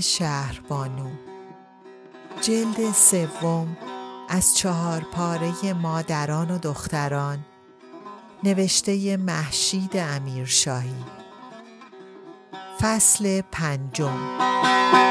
شهربانو 0.00 1.10
جلد 2.40 2.92
سوم 2.92 3.76
از 4.28 4.56
چهار 4.56 5.00
پاره 5.00 5.72
مادران 5.72 6.50
و 6.50 6.58
دختران 6.58 7.38
نوشته 8.44 9.16
محشید 9.16 9.96
امیرشاهی. 9.96 11.04
فصل 12.80 13.40
پنجم. 13.52 15.07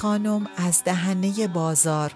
خانم 0.00 0.46
از 0.56 0.84
دهنه 0.84 1.48
بازار 1.48 2.12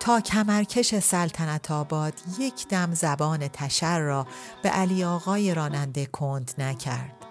تا 0.00 0.20
کمرکش 0.20 0.94
سلطنت 0.98 1.70
آباد 1.70 2.14
یک 2.38 2.68
دم 2.68 2.94
زبان 2.94 3.48
تشر 3.48 4.00
را 4.00 4.26
به 4.62 4.68
علی 4.68 5.04
آقای 5.04 5.54
راننده 5.54 6.06
کند 6.06 6.52
نکرد. 6.58 7.26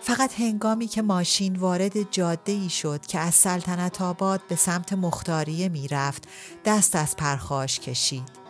فقط 0.00 0.40
هنگامی 0.40 0.86
که 0.86 1.02
ماشین 1.02 1.56
وارد 1.56 2.10
جاده 2.10 2.52
ای 2.52 2.68
شد 2.68 3.06
که 3.06 3.18
از 3.18 3.34
سلطنت 3.34 4.02
آباد 4.02 4.40
به 4.48 4.56
سمت 4.56 4.92
مختاریه 4.92 5.68
می 5.68 5.88
رفت 5.88 6.28
دست 6.64 6.96
از 6.96 7.16
پرخاش 7.16 7.80
کشید. 7.80 8.45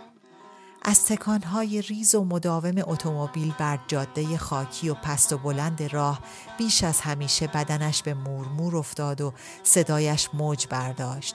از 0.89 1.07
تکانهای 1.07 1.83
ریز 1.83 2.15
و 2.15 2.25
مداوم 2.25 2.75
اتومبیل 2.87 3.55
بر 3.59 3.79
جاده 3.89 4.39
خاکی 4.39 4.89
و 4.89 4.95
پست 4.95 5.33
و 5.33 5.39
بلند 5.39 5.83
راه 5.83 6.21
بیش 6.59 6.85
از 6.85 7.01
همیشه 7.01 7.47
بدنش 7.47 8.03
به 8.03 8.15
مورمور 8.15 8.77
افتاد 8.77 9.21
و 9.21 9.33
صدایش 9.63 10.29
موج 10.35 10.67
برداشت. 10.67 11.35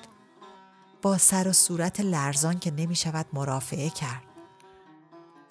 با 1.01 1.17
سر 1.17 1.47
و 1.47 1.53
صورت 1.53 2.00
لرزان 2.00 2.59
که 2.59 2.72
نمی 2.72 2.95
شود 2.95 3.25
مرافعه 3.34 3.89
کرد. 3.89 4.23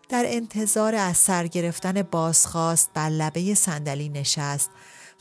در 0.08 0.24
انتظار 0.26 0.94
از 0.94 1.16
سر 1.16 1.46
گرفتن 1.46 2.02
بازخواست 2.02 2.90
بر 2.94 3.08
لبه 3.08 3.54
صندلی 3.54 4.08
نشست 4.08 4.70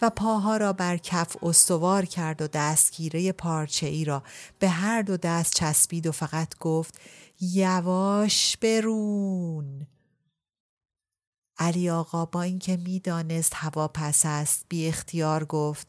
و 0.01 0.09
پاها 0.09 0.57
را 0.57 0.73
بر 0.73 0.97
کف 0.97 1.43
استوار 1.43 2.05
کرد 2.05 2.41
و 2.41 2.47
دستگیره 2.47 3.31
پارچه 3.31 3.87
ای 3.87 4.05
را 4.05 4.23
به 4.59 4.69
هر 4.69 5.01
دو 5.01 5.17
دست 5.17 5.53
چسبید 5.53 6.07
و 6.07 6.11
فقط 6.11 6.57
گفت 6.57 6.99
یواش 7.41 8.57
برون. 8.57 9.87
علی 11.57 11.89
آقا 11.89 12.25
با 12.25 12.41
اینکه 12.41 12.77
می‌دانست 12.77 13.53
هوا 13.55 13.87
پس 13.87 14.25
است 14.25 14.65
بی 14.69 14.87
اختیار 14.87 15.45
گفت 15.45 15.87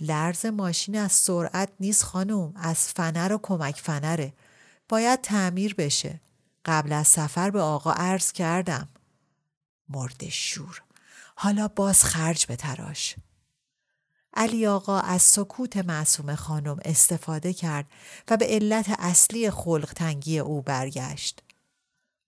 لرز 0.00 0.46
ماشین 0.46 0.98
از 0.98 1.12
سرعت 1.12 1.68
نیست 1.80 2.02
خانم 2.02 2.52
از 2.56 2.88
فنر 2.88 3.32
و 3.32 3.38
کمک 3.42 3.76
فنره. 3.76 4.32
باید 4.88 5.20
تعمیر 5.20 5.74
بشه. 5.74 6.20
قبل 6.64 6.92
از 6.92 7.08
سفر 7.08 7.50
به 7.50 7.60
آقا 7.60 7.92
عرض 7.92 8.32
کردم. 8.32 8.88
مرد 9.88 10.28
شور. 10.28 10.82
حالا 11.36 11.68
باز 11.68 12.04
خرج 12.04 12.46
به 12.46 12.56
تراش 12.56 13.16
علی 14.34 14.66
آقا 14.66 15.00
از 15.00 15.22
سکوت 15.22 15.76
معصوم 15.76 16.34
خانم 16.34 16.76
استفاده 16.84 17.52
کرد 17.52 17.86
و 18.30 18.36
به 18.36 18.46
علت 18.46 18.86
اصلی 18.98 19.50
خلق 19.50 19.92
تنگی 19.96 20.38
او 20.38 20.62
برگشت. 20.62 21.42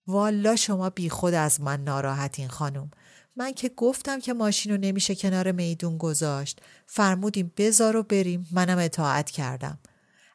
والا 0.07 0.55
شما 0.55 0.89
بی 0.89 1.09
خود 1.09 1.33
از 1.33 1.61
من 1.61 1.83
ناراحتین 1.83 2.47
خانم. 2.47 2.91
من 3.35 3.53
که 3.53 3.69
گفتم 3.69 4.19
که 4.19 4.33
ماشین 4.33 4.71
رو 4.71 4.77
نمیشه 4.77 5.15
کنار 5.15 5.51
میدون 5.51 5.97
گذاشت. 5.97 6.61
فرمودیم 6.87 7.51
بذار 7.57 7.95
و 7.95 8.03
بریم 8.03 8.47
منم 8.51 8.77
اطاعت 8.77 9.29
کردم. 9.29 9.79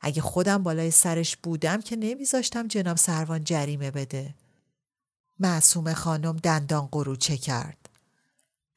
اگه 0.00 0.22
خودم 0.22 0.62
بالای 0.62 0.90
سرش 0.90 1.36
بودم 1.36 1.80
که 1.80 1.96
نمیذاشتم 1.96 2.68
جناب 2.68 2.96
سروان 2.96 3.44
جریمه 3.44 3.90
بده. 3.90 4.34
معصوم 5.38 5.92
خانم 5.94 6.36
دندان 6.36 6.86
قروچه 6.86 7.36
کرد. 7.36 7.79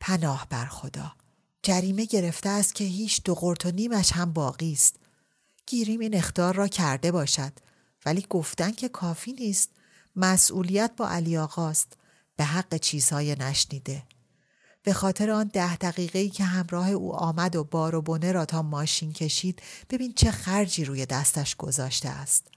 پناه 0.05 0.47
بر 0.49 0.65
خدا. 0.65 1.11
جریمه 1.61 2.05
گرفته 2.05 2.49
است 2.49 2.75
که 2.75 2.83
هیچ 2.83 3.21
دو 3.23 3.35
قرت 3.35 3.65
و 3.65 3.71
نیمش 3.71 4.11
هم 4.11 4.33
باقی 4.33 4.73
است. 4.73 4.95
گیریم 5.65 5.99
این 5.99 6.15
اختار 6.15 6.55
را 6.55 6.67
کرده 6.67 7.11
باشد. 7.11 7.53
ولی 8.05 8.25
گفتن 8.29 8.71
که 8.71 8.89
کافی 8.89 9.33
نیست. 9.33 9.69
مسئولیت 10.15 10.91
با 10.97 11.09
علی 11.09 11.37
آقاست. 11.37 11.97
به 12.35 12.43
حق 12.43 12.77
چیزهای 12.77 13.35
نشنیده. 13.35 14.03
به 14.83 14.93
خاطر 14.93 15.29
آن 15.31 15.47
ده 15.47 15.75
دقیقه 15.75 16.19
ای 16.19 16.29
که 16.29 16.43
همراه 16.43 16.89
او 16.89 17.15
آمد 17.15 17.55
و 17.55 17.63
بار 17.63 17.95
و 17.95 18.01
بنه 18.01 18.31
را 18.31 18.45
تا 18.45 18.61
ماشین 18.61 19.13
کشید 19.13 19.61
ببین 19.89 20.13
چه 20.13 20.31
خرجی 20.31 20.85
روی 20.85 21.05
دستش 21.05 21.55
گذاشته 21.55 22.09
است. 22.09 22.47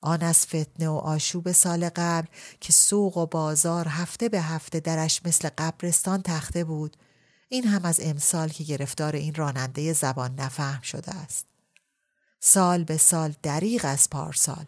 آن 0.00 0.22
از 0.22 0.46
فتنه 0.46 0.88
و 0.88 0.92
آشوب 0.92 1.52
سال 1.52 1.88
قبل 1.88 2.26
که 2.60 2.72
سوق 2.72 3.16
و 3.16 3.26
بازار 3.26 3.88
هفته 3.88 4.28
به 4.28 4.40
هفته 4.40 4.80
درش 4.80 5.20
مثل 5.24 5.48
قبرستان 5.58 6.22
تخته 6.22 6.64
بود 6.64 6.96
این 7.48 7.64
هم 7.64 7.84
از 7.84 8.00
امسال 8.02 8.48
که 8.48 8.64
گرفتار 8.64 9.16
این 9.16 9.34
راننده 9.34 9.92
زبان 9.92 10.34
نفهم 10.34 10.80
شده 10.80 11.14
است. 11.14 11.46
سال 12.40 12.84
به 12.84 12.96
سال 12.96 13.34
دریغ 13.42 13.80
از 13.84 14.10
پارسال. 14.10 14.64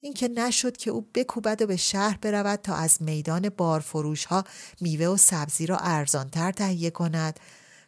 اینکه 0.00 0.28
نشد 0.28 0.76
که 0.76 0.90
او 0.90 1.08
بکوبد 1.14 1.62
و 1.62 1.66
به 1.66 1.76
شهر 1.76 2.18
برود 2.22 2.58
تا 2.58 2.74
از 2.74 3.02
میدان 3.02 3.48
بارفروش 3.48 4.24
ها 4.24 4.44
میوه 4.80 5.06
و 5.06 5.16
سبزی 5.16 5.66
را 5.66 5.76
ارزانتر 5.76 6.52
تهیه 6.52 6.90
کند 6.90 7.40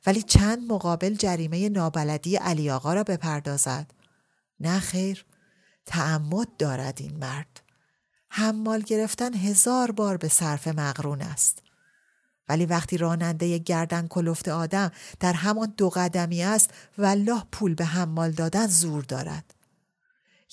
ولی 0.06 0.22
چند 0.22 0.72
مقابل 0.72 1.14
جریمه 1.14 1.68
نابلدی 1.68 2.36
علی 2.36 2.70
آقا 2.70 2.94
را 2.94 3.04
بپردازد. 3.04 3.90
نه 4.60 4.80
خیر، 4.80 5.24
تعمد 5.86 6.56
دارد 6.58 7.00
این 7.00 7.16
مرد. 7.16 7.60
حمال 8.28 8.80
گرفتن 8.80 9.34
هزار 9.34 9.90
بار 9.90 10.16
به 10.16 10.28
صرف 10.28 10.68
مقرون 10.68 11.22
است. 11.22 11.62
ولی 12.48 12.66
وقتی 12.66 12.98
راننده 12.98 13.58
گردن 13.58 14.06
کلفت 14.06 14.48
آدم 14.48 14.92
در 15.20 15.32
همان 15.32 15.74
دو 15.76 15.88
قدمی 15.88 16.42
است 16.42 16.70
والله 16.98 17.42
پول 17.52 17.74
به 17.74 17.84
حمال 17.84 18.30
دادن 18.30 18.66
زور 18.66 19.04
دارد. 19.04 19.54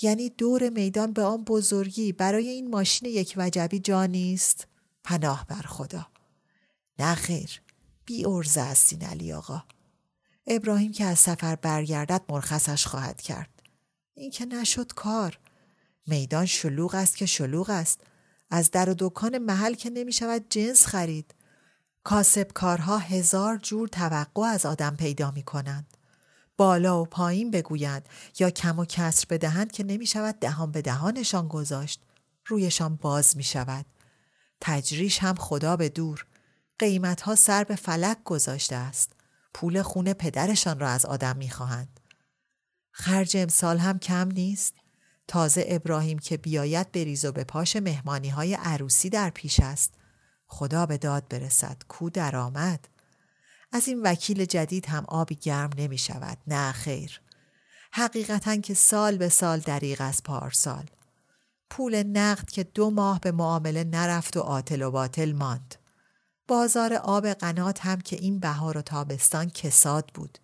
یعنی 0.02 0.30
دور 0.30 0.70
میدان 0.70 1.14
به 1.14 1.24
آن 1.24 1.44
بزرگی 1.44 2.12
برای 2.12 2.48
این 2.48 2.70
ماشین 2.70 3.10
یک 3.10 3.34
وجبی 3.38 3.80
جا 3.80 4.06
نیست؟ 4.06 4.68
پناه 5.04 5.46
بر 5.48 5.62
خدا. 5.62 6.08
نه 7.00 7.16
خیر. 7.16 7.62
بی 8.06 8.26
ارزه 8.26 8.62
است 8.62 8.94
این 8.94 9.04
علی 9.04 9.34
آقا. 9.34 9.64
ابراهیم 10.48 10.92
که 10.92 11.06
از 11.06 11.20
سفر 11.20 11.56
برگردد 11.56 12.22
مرخصش 12.30 12.88
خواهد 12.88 13.22
کرد. 13.22 13.53
این 14.16 14.32
که 14.32 14.46
نشد 14.46 14.94
کار. 14.94 15.40
میدان 16.08 16.46
شلوغ 16.46 16.96
است 16.96 17.18
که 17.18 17.26
شلوغ 17.26 17.70
است. 17.70 18.02
از 18.50 18.72
در 18.72 18.90
و 18.90 18.96
دکان 19.00 19.38
محل 19.38 19.74
که 19.74 19.90
نمی 19.90 20.14
شود 20.14 20.46
جنس 20.50 20.86
خرید. 20.86 21.36
کاسب 22.04 22.48
کارها 22.54 22.98
هزار 22.98 23.58
جور 23.58 23.88
توقع 23.88 24.42
از 24.42 24.66
آدم 24.66 24.96
پیدا 24.96 25.32
می 25.32 25.44
کنند. 25.44 25.98
بالا 26.58 27.02
و 27.02 27.06
پایین 27.06 27.52
بگویند 27.52 28.10
یا 28.40 28.50
کم 28.50 28.80
و 28.80 28.86
کسر 28.86 29.26
بدهند 29.30 29.72
که 29.72 29.84
نمی 29.84 30.06
شود 30.06 30.40
دهان 30.40 30.72
به 30.72 30.82
دهانشان 30.82 31.48
گذاشت 31.48 32.02
رویشان 32.46 32.96
باز 32.96 33.38
می 33.38 33.44
شود 33.44 33.86
تجریش 34.62 35.20
هم 35.20 35.36
خدا 35.36 35.76
به 35.76 35.90
دور 35.90 36.26
قیمت 36.80 37.22
ها 37.22 37.36
سر 37.36 37.64
به 37.64 37.76
فلک 37.76 38.24
گذاشته 38.24 38.76
است 38.76 39.14
پول 39.54 39.82
خون 39.82 40.14
پدرشان 40.14 40.80
را 40.80 40.90
از 40.90 41.06
آدم 41.06 41.38
می 41.38 41.50
خواهند. 41.50 42.00
خرج 42.96 43.38
امسال 43.38 43.78
هم 43.78 44.00
کم 44.00 44.28
نیست. 44.28 44.74
تازه 45.28 45.66
ابراهیم 45.68 46.20
که 46.20 46.38
بیاید 46.38 46.92
بریز 46.92 47.26
و 47.26 47.32
به 47.32 47.44
پاش 47.44 47.76
مهمانی 47.76 48.30
های 48.30 48.54
عروسی 48.54 49.10
در 49.10 49.30
پیش 49.30 49.60
است. 49.60 49.94
خدا 50.48 50.86
به 50.86 50.98
داد 50.98 51.28
برسد 51.28 51.78
کو 51.88 52.10
درآمد. 52.10 52.88
از 53.72 53.88
این 53.88 54.02
وکیل 54.02 54.46
جدید 54.46 54.86
هم 54.86 55.06
آبی 55.08 55.36
گرم 55.36 55.70
نمی 55.78 55.98
شود. 55.98 56.38
نه 56.48 56.72
خیر. 56.72 57.22
حقیقتا 57.92 58.56
که 58.56 58.74
سال 58.74 59.18
به 59.18 59.30
سال 59.30 59.60
دریغ 59.60 59.98
از 60.02 60.24
پارسال. 60.24 60.86
پول 61.70 62.04
نقد 62.04 62.50
که 62.50 62.64
دو 62.64 62.90
ماه 62.90 63.20
به 63.20 63.32
معامله 63.32 63.84
نرفت 63.84 64.38
و 64.38 64.40
عاطل 64.40 64.82
و 64.82 64.92
باطل 64.92 65.32
ماند. 65.32 65.76
بازار 66.48 66.94
آب 66.94 67.28
قنات 67.28 67.86
هم 67.86 68.02
که 68.02 68.16
این 68.16 68.40
بهار 68.40 68.78
و 68.78 68.82
تابستان 68.82 69.50
کساد 69.50 70.12
بود. 70.14 70.38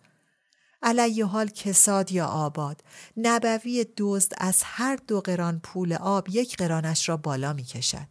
علیه 0.82 1.26
حال 1.26 1.48
کساد 1.48 2.12
یا 2.12 2.26
آباد. 2.26 2.84
نبوی 3.16 3.86
دزد 3.96 4.32
از 4.38 4.62
هر 4.64 4.96
دو 4.96 5.20
قران 5.20 5.60
پول 5.60 5.92
آب 5.92 6.28
یک 6.28 6.56
قرانش 6.56 7.08
را 7.08 7.16
بالا 7.16 7.52
می 7.52 7.64
کشد 7.64 8.06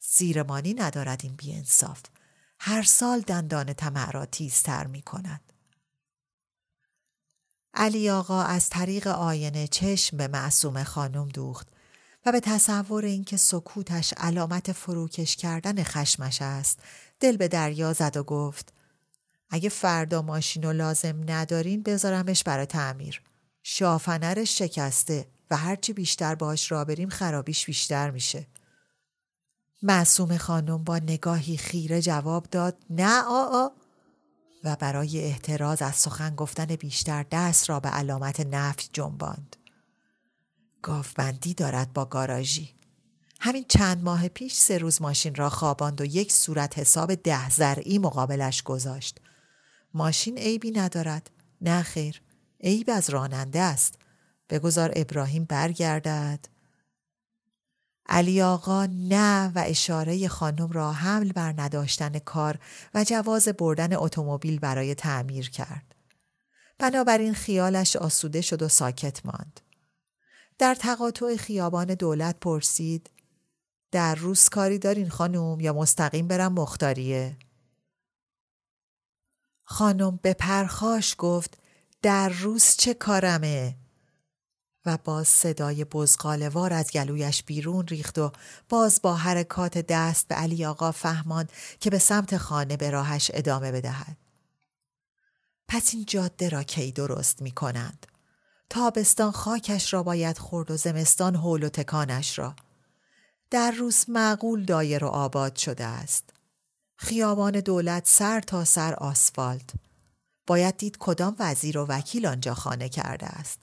زیرمانی 0.00 0.74
ندارد 0.74 1.20
این 1.22 1.36
بیانصاف. 1.36 2.02
هر 2.60 2.82
سال 2.82 3.20
دندان 3.20 3.72
طمع 3.72 4.10
را 4.10 4.26
تیزتر 4.26 4.86
می 4.86 5.02
کند. 5.02 5.52
علی 7.74 8.10
آقا 8.10 8.42
از 8.42 8.68
طریق 8.68 9.06
آینه 9.06 9.66
چشم 9.66 10.16
به 10.16 10.28
معصوم 10.28 10.84
خانم 10.84 11.28
دوخت 11.28 11.68
و 12.26 12.32
به 12.32 12.40
تصور 12.40 13.04
اینکه 13.04 13.36
سکوتش 13.36 14.14
علامت 14.16 14.72
فروکش 14.72 15.36
کردن 15.36 15.82
خشمش 15.82 16.42
است 16.42 16.80
دل 17.20 17.36
به 17.36 17.48
دریا 17.48 17.92
زد 17.92 18.16
و 18.16 18.22
گفت 18.22 18.72
اگه 19.50 19.68
فردا 19.68 20.22
ماشین 20.22 20.64
و 20.64 20.72
لازم 20.72 21.30
ندارین 21.30 21.82
بذارمش 21.82 22.44
برای 22.44 22.66
تعمیر 22.66 23.22
شافنرش 23.62 24.58
شکسته 24.58 25.28
و 25.50 25.56
هرچی 25.56 25.92
بیشتر 25.92 26.34
باش 26.34 26.72
را 26.72 26.84
بریم 26.84 27.08
خرابیش 27.08 27.66
بیشتر 27.66 28.10
میشه 28.10 28.46
معصوم 29.82 30.36
خانم 30.36 30.84
با 30.84 30.98
نگاهی 30.98 31.56
خیره 31.56 32.02
جواب 32.02 32.46
داد 32.50 32.76
نه 32.90 33.22
آ 33.22 33.68
و 34.64 34.76
برای 34.76 35.24
احتراز 35.24 35.82
از 35.82 35.94
سخن 35.94 36.34
گفتن 36.34 36.66
بیشتر 36.66 37.26
دست 37.30 37.70
را 37.70 37.80
به 37.80 37.88
علامت 37.88 38.40
نفی 38.40 38.88
جنباند. 38.92 39.56
گافبندی 40.82 41.54
دارد 41.54 41.92
با 41.92 42.04
گاراژی. 42.04 42.74
همین 43.40 43.64
چند 43.68 44.02
ماه 44.02 44.28
پیش 44.28 44.54
سه 44.54 44.78
روز 44.78 45.02
ماشین 45.02 45.34
را 45.34 45.50
خواباند 45.50 46.00
و 46.00 46.04
یک 46.04 46.32
صورت 46.32 46.78
حساب 46.78 47.14
ده 47.14 47.50
زرعی 47.50 47.98
مقابلش 47.98 48.62
گذاشت. 48.62 49.20
ماشین 49.96 50.38
عیبی 50.38 50.70
ندارد. 50.70 51.30
نه 51.60 51.82
خیر. 51.82 52.22
عیب 52.60 52.90
از 52.90 53.10
راننده 53.10 53.60
است. 53.60 53.98
بگذار 54.50 54.92
ابراهیم 54.96 55.44
برگردد. 55.44 56.46
علی 58.08 58.42
آقا 58.42 58.86
نه 58.86 59.52
و 59.54 59.64
اشاره 59.66 60.28
خانم 60.28 60.72
را 60.72 60.92
حمل 60.92 61.32
بر 61.32 61.54
نداشتن 61.56 62.18
کار 62.18 62.58
و 62.94 63.04
جواز 63.04 63.48
بردن 63.48 63.96
اتومبیل 63.96 64.58
برای 64.58 64.94
تعمیر 64.94 65.50
کرد. 65.50 65.94
بنابراین 66.78 67.34
خیالش 67.34 67.96
آسوده 67.96 68.40
شد 68.40 68.62
و 68.62 68.68
ساکت 68.68 69.26
ماند. 69.26 69.60
در 70.58 70.74
تقاطع 70.74 71.36
خیابان 71.36 71.86
دولت 71.86 72.36
پرسید 72.40 73.10
در 73.92 74.14
روز 74.14 74.48
کاری 74.48 74.78
دارین 74.78 75.08
خانم 75.08 75.60
یا 75.60 75.72
مستقیم 75.72 76.28
برم 76.28 76.52
مختاریه؟ 76.52 77.36
خانم 79.68 80.18
به 80.22 80.34
پرخاش 80.34 81.14
گفت 81.18 81.58
در 82.02 82.28
روز 82.28 82.74
چه 82.76 82.94
کارمه؟ 82.94 83.76
و 84.86 84.98
باز 85.04 85.28
صدای 85.28 85.84
بزغالوار 85.84 86.72
از 86.72 86.90
گلویش 86.90 87.42
بیرون 87.42 87.86
ریخت 87.86 88.18
و 88.18 88.32
باز 88.68 89.00
با 89.02 89.14
حرکات 89.14 89.78
دست 89.78 90.28
به 90.28 90.34
علی 90.34 90.64
آقا 90.64 90.92
فهماند 90.92 91.52
که 91.80 91.90
به 91.90 91.98
سمت 91.98 92.36
خانه 92.36 92.76
به 92.76 92.90
راهش 92.90 93.30
ادامه 93.34 93.72
بدهد. 93.72 94.16
پس 95.68 95.94
این 95.94 96.04
جاده 96.04 96.48
را 96.48 96.62
کی 96.62 96.92
درست 96.92 97.42
می 97.42 97.50
کنند؟ 97.50 98.06
تابستان 98.70 99.30
خاکش 99.30 99.92
را 99.92 100.02
باید 100.02 100.38
خورد 100.38 100.70
و 100.70 100.76
زمستان 100.76 101.36
حول 101.36 101.62
و 101.62 101.68
تکانش 101.68 102.38
را. 102.38 102.54
در 103.50 103.70
روز 103.70 104.04
معقول 104.08 104.64
دایر 104.64 105.04
و 105.04 105.08
آباد 105.08 105.56
شده 105.56 105.84
است. 105.84 106.35
خیابان 106.96 107.60
دولت 107.60 108.02
سر 108.06 108.40
تا 108.40 108.64
سر 108.64 108.94
آسفالت. 108.94 109.70
باید 110.46 110.76
دید 110.76 110.96
کدام 110.98 111.36
وزیر 111.38 111.78
و 111.78 111.86
وکیل 111.86 112.26
آنجا 112.26 112.54
خانه 112.54 112.88
کرده 112.88 113.26
است. 113.26 113.58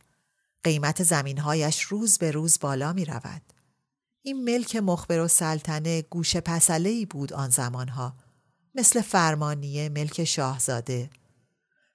قیمت 0.63 1.03
زمینهایش 1.03 1.81
روز 1.81 2.17
به 2.17 2.31
روز 2.31 2.59
بالا 2.59 2.93
می 2.93 3.05
رود. 3.05 3.41
این 4.21 4.43
ملک 4.43 4.75
مخبر 4.75 5.19
و 5.19 5.27
سلطنه 5.27 6.01
گوشه 6.01 6.41
پسله 6.41 6.89
ای 6.89 7.05
بود 7.05 7.33
آن 7.33 7.49
زمانها. 7.49 8.15
مثل 8.75 9.01
فرمانیه 9.01 9.89
ملک 9.89 10.23
شاهزاده. 10.23 11.09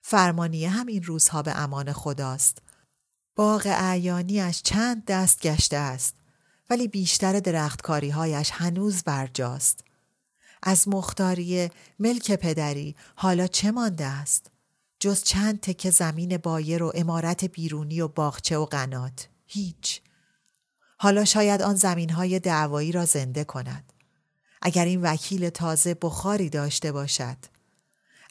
فرمانیه 0.02 0.70
هم 0.70 0.86
این 0.86 1.02
روزها 1.02 1.42
به 1.42 1.58
امان 1.58 1.92
خداست. 1.92 2.58
باغ 3.36 3.62
اعیانیش 3.66 4.62
چند 4.62 5.04
دست 5.04 5.42
گشته 5.42 5.76
است. 5.76 6.14
ولی 6.70 6.88
بیشتر 6.88 7.40
درختکاریهایش 7.40 8.50
هنوز 8.50 9.02
برجاست. 9.02 9.84
از 10.62 10.88
مختاریه 10.88 11.70
ملک 11.98 12.32
پدری. 12.32 12.96
حالا 13.14 13.46
چه 13.46 13.70
مانده 13.70 14.06
است؟ 14.06 14.50
جز 15.00 15.22
چند 15.22 15.60
تکه 15.60 15.90
زمین 15.90 16.36
بایر 16.36 16.82
و 16.82 16.92
امارت 16.94 17.44
بیرونی 17.44 18.00
و 18.00 18.08
باغچه 18.08 18.56
و 18.56 18.64
قنات. 18.64 19.28
هیچ. 19.46 20.00
حالا 20.98 21.24
شاید 21.24 21.62
آن 21.62 21.74
زمین 21.74 22.10
های 22.10 22.38
دعوایی 22.38 22.92
را 22.92 23.04
زنده 23.04 23.44
کند. 23.44 23.92
اگر 24.62 24.84
این 24.84 25.02
وکیل 25.02 25.50
تازه 25.50 25.94
بخاری 25.94 26.50
داشته 26.50 26.92
باشد. 26.92 27.36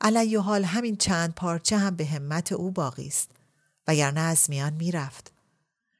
علی 0.02 0.36
حال 0.36 0.64
همین 0.64 0.96
چند 0.96 1.34
پارچه 1.34 1.78
هم 1.78 1.96
به 1.96 2.06
همت 2.06 2.52
او 2.52 2.72
باقی 2.72 3.08
است. 3.08 3.30
وگرنه 3.88 4.20
از 4.20 4.50
میان 4.50 4.74
می‌رفت. 4.74 5.32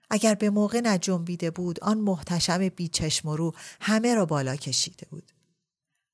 اگر 0.10 0.36
به 0.36 0.50
موقع 0.50 0.82
نجنبیده 0.84 1.52
بود 1.52 1.84
آن 1.84 1.98
محتشم 1.98 2.70
بیچشم 2.70 3.30
رو 3.30 3.56
همه 3.82 4.16
را 4.16 4.26
بالا 4.26 4.56
کشیده 4.56 5.08
بود. 5.10 5.32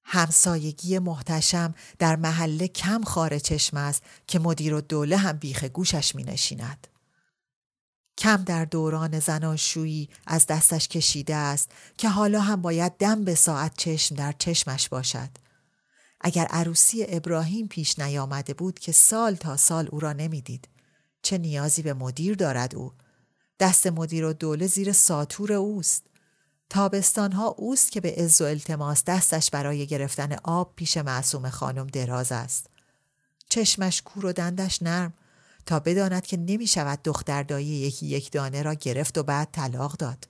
همسایگی 0.06 1.00
محتشم 1.00 1.76
در 2.00 2.16
محله 2.16 2.68
کم 2.68 3.04
خار 3.04 3.40
چشم 3.40 3.78
است 3.78 4.04
که 4.28 4.40
مدیر 4.40 4.74
و 4.74 4.82
دوله 4.82 5.18
هم 5.18 5.38
بیخ 5.38 5.64
گوشش 5.64 6.16
می 6.16 6.24
نشیند. 6.24 6.88
کم 8.18 8.44
در 8.44 8.66
دوران 8.66 9.20
زناشویی 9.20 10.10
از 10.28 10.48
دستش 10.48 10.88
کشیده 10.88 11.36
است 11.36 11.72
که 11.98 12.10
حالا 12.10 12.42
هم 12.42 12.62
باید 12.62 12.94
دم 13.00 13.24
به 13.24 13.36
ساعت 13.36 13.78
چشم 13.78 14.16
در 14.16 14.32
چشمش 14.32 14.90
باشد. 14.90 15.30
اگر 16.22 16.46
عروسی 16.46 17.06
ابراهیم 17.08 17.68
پیش 17.68 18.00
نیامده 18.00 18.54
بود 18.54 18.80
که 18.80 18.92
سال 18.92 19.36
تا 19.36 19.58
سال 19.58 19.88
او 19.92 20.00
را 20.00 20.14
نمی‌دید. 20.14 20.68
چه 21.22 21.38
نیازی 21.38 21.82
به 21.82 21.94
مدیر 21.94 22.36
دارد 22.36 22.76
او؟ 22.76 22.94
دست 23.60 23.88
مدیر 23.88 24.26
و 24.26 24.34
دوله 24.34 24.68
زیر 24.68 24.92
ساتور 24.92 25.54
اوست. 25.54 26.04
تابستانها 26.70 27.48
اوست 27.48 27.92
که 27.92 28.02
به 28.02 28.12
عز 28.18 28.42
و 28.42 28.46
التماس 28.46 29.04
دستش 29.04 29.50
برای 29.50 29.88
گرفتن 29.88 30.34
آب 30.44 30.74
پیش 30.76 30.98
معصوم 30.98 31.50
خانم 31.50 31.88
دراز 31.88 32.32
است. 32.32 32.70
چشمش 33.50 34.02
کور 34.02 34.26
و 34.26 34.34
دندش 34.34 34.84
نرم 34.84 35.14
تا 35.66 35.80
بداند 35.80 36.26
که 36.26 36.38
نمی 36.38 36.68
شود 36.68 37.00
دختر 37.04 37.44
دایی 37.44 37.68
یکی 37.68 38.06
یک 38.06 38.32
دانه 38.32 38.62
را 38.62 38.74
گرفت 38.74 39.18
و 39.18 39.24
بعد 39.24 39.50
طلاق 39.52 39.94
داد. 39.94 40.28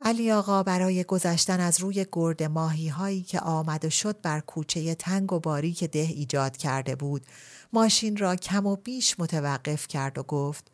علی 0.00 0.32
آقا 0.32 0.62
برای 0.62 1.04
گذشتن 1.04 1.60
از 1.60 1.80
روی 1.80 2.06
گرد 2.12 2.42
ماهی 2.42 2.88
هایی 2.88 3.22
که 3.22 3.40
آمد 3.40 3.84
و 3.84 3.90
شد 3.90 4.20
بر 4.20 4.40
کوچه 4.40 4.94
تنگ 4.94 5.32
و 5.32 5.40
باری 5.40 5.72
که 5.72 5.86
ده 5.86 5.98
ایجاد 5.98 6.56
کرده 6.56 6.96
بود 6.96 7.26
ماشین 7.72 8.16
را 8.16 8.36
کم 8.36 8.66
و 8.66 8.76
بیش 8.76 9.20
متوقف 9.20 9.88
کرد 9.88 10.18
و 10.18 10.22
گفت 10.22 10.70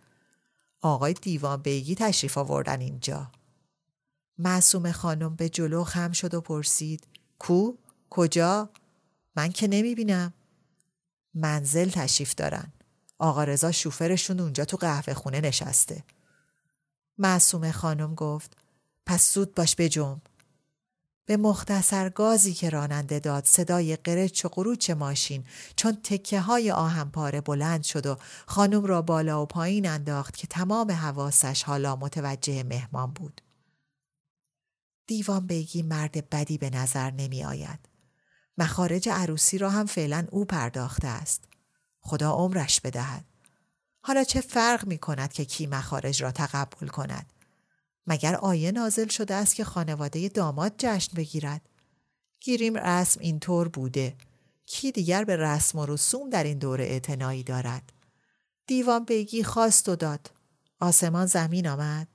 آقای 0.80 1.12
دیوان 1.12 1.62
بیگی 1.62 1.94
تشریف 1.94 2.38
آوردن 2.38 2.80
اینجا. 2.80 3.30
معصوم 4.38 4.92
خانم 4.92 5.36
به 5.36 5.48
جلو 5.48 5.84
خم 5.84 6.12
شد 6.12 6.34
و 6.34 6.40
پرسید 6.40 7.06
کو؟ 7.38 7.72
کجا؟ 8.10 8.68
من 9.36 9.52
که 9.52 9.68
نمی 9.68 9.94
بینم. 9.94 10.32
منزل 11.34 11.90
تشریف 11.90 12.34
دارن. 12.34 12.72
آقا 13.18 13.44
رضا 13.44 13.72
شوفرشون 13.72 14.40
اونجا 14.40 14.64
تو 14.64 14.76
قهوه 14.76 15.14
خونه 15.14 15.40
نشسته. 15.40 16.04
معصوم 17.18 17.70
خانم 17.70 18.14
گفت 18.14 18.56
پس 19.06 19.34
زود 19.34 19.54
باش 19.54 19.76
بجم. 19.76 20.20
به 21.26 21.36
مختصر 21.36 22.08
گازی 22.08 22.54
که 22.54 22.70
راننده 22.70 23.18
داد 23.18 23.44
صدای 23.44 23.96
قرچ 23.96 24.44
و 24.44 24.48
قروچ 24.48 24.90
ماشین 24.90 25.44
چون 25.76 25.98
تکه 26.02 26.40
های 26.40 26.70
آهنپاره 26.70 27.40
بلند 27.40 27.82
شد 27.82 28.06
و 28.06 28.16
خانم 28.46 28.84
را 28.84 29.02
بالا 29.02 29.42
و 29.42 29.46
پایین 29.46 29.88
انداخت 29.88 30.36
که 30.36 30.46
تمام 30.46 30.90
حواسش 30.90 31.62
حالا 31.62 31.96
متوجه 31.96 32.62
مهمان 32.62 33.10
بود. 33.10 33.40
دیوان 35.06 35.46
بیگی 35.46 35.82
مرد 35.82 36.30
بدی 36.30 36.58
به 36.58 36.70
نظر 36.70 37.10
نمی 37.10 37.44
آید. 37.44 37.88
مخارج 38.58 39.08
عروسی 39.08 39.58
را 39.58 39.70
هم 39.70 39.86
فعلا 39.86 40.26
او 40.30 40.44
پرداخته 40.44 41.08
است. 41.08 41.44
خدا 42.00 42.32
عمرش 42.32 42.80
بدهد. 42.80 43.24
حالا 44.00 44.24
چه 44.24 44.40
فرق 44.40 44.86
می 44.86 44.98
کند 44.98 45.32
که 45.32 45.44
کی 45.44 45.66
مخارج 45.66 46.22
را 46.22 46.32
تقبل 46.32 46.86
کند؟ 46.86 47.32
مگر 48.06 48.34
آیه 48.34 48.72
نازل 48.72 49.08
شده 49.08 49.34
است 49.34 49.54
که 49.54 49.64
خانواده 49.64 50.28
داماد 50.28 50.74
جشن 50.78 51.16
بگیرد؟ 51.16 51.68
گیریم 52.40 52.76
رسم 52.76 53.20
اینطور 53.20 53.68
بوده. 53.68 54.16
کی 54.66 54.92
دیگر 54.92 55.24
به 55.24 55.36
رسم 55.36 55.78
و 55.78 55.86
رسوم 55.86 56.30
در 56.30 56.44
این 56.44 56.58
دوره 56.58 56.84
اعتنایی 56.84 57.42
دارد؟ 57.42 57.92
دیوان 58.66 59.04
بیگی 59.04 59.44
خواست 59.44 59.88
و 59.88 59.96
داد. 59.96 60.30
آسمان 60.80 61.26
زمین 61.26 61.68
آمد. 61.68 62.08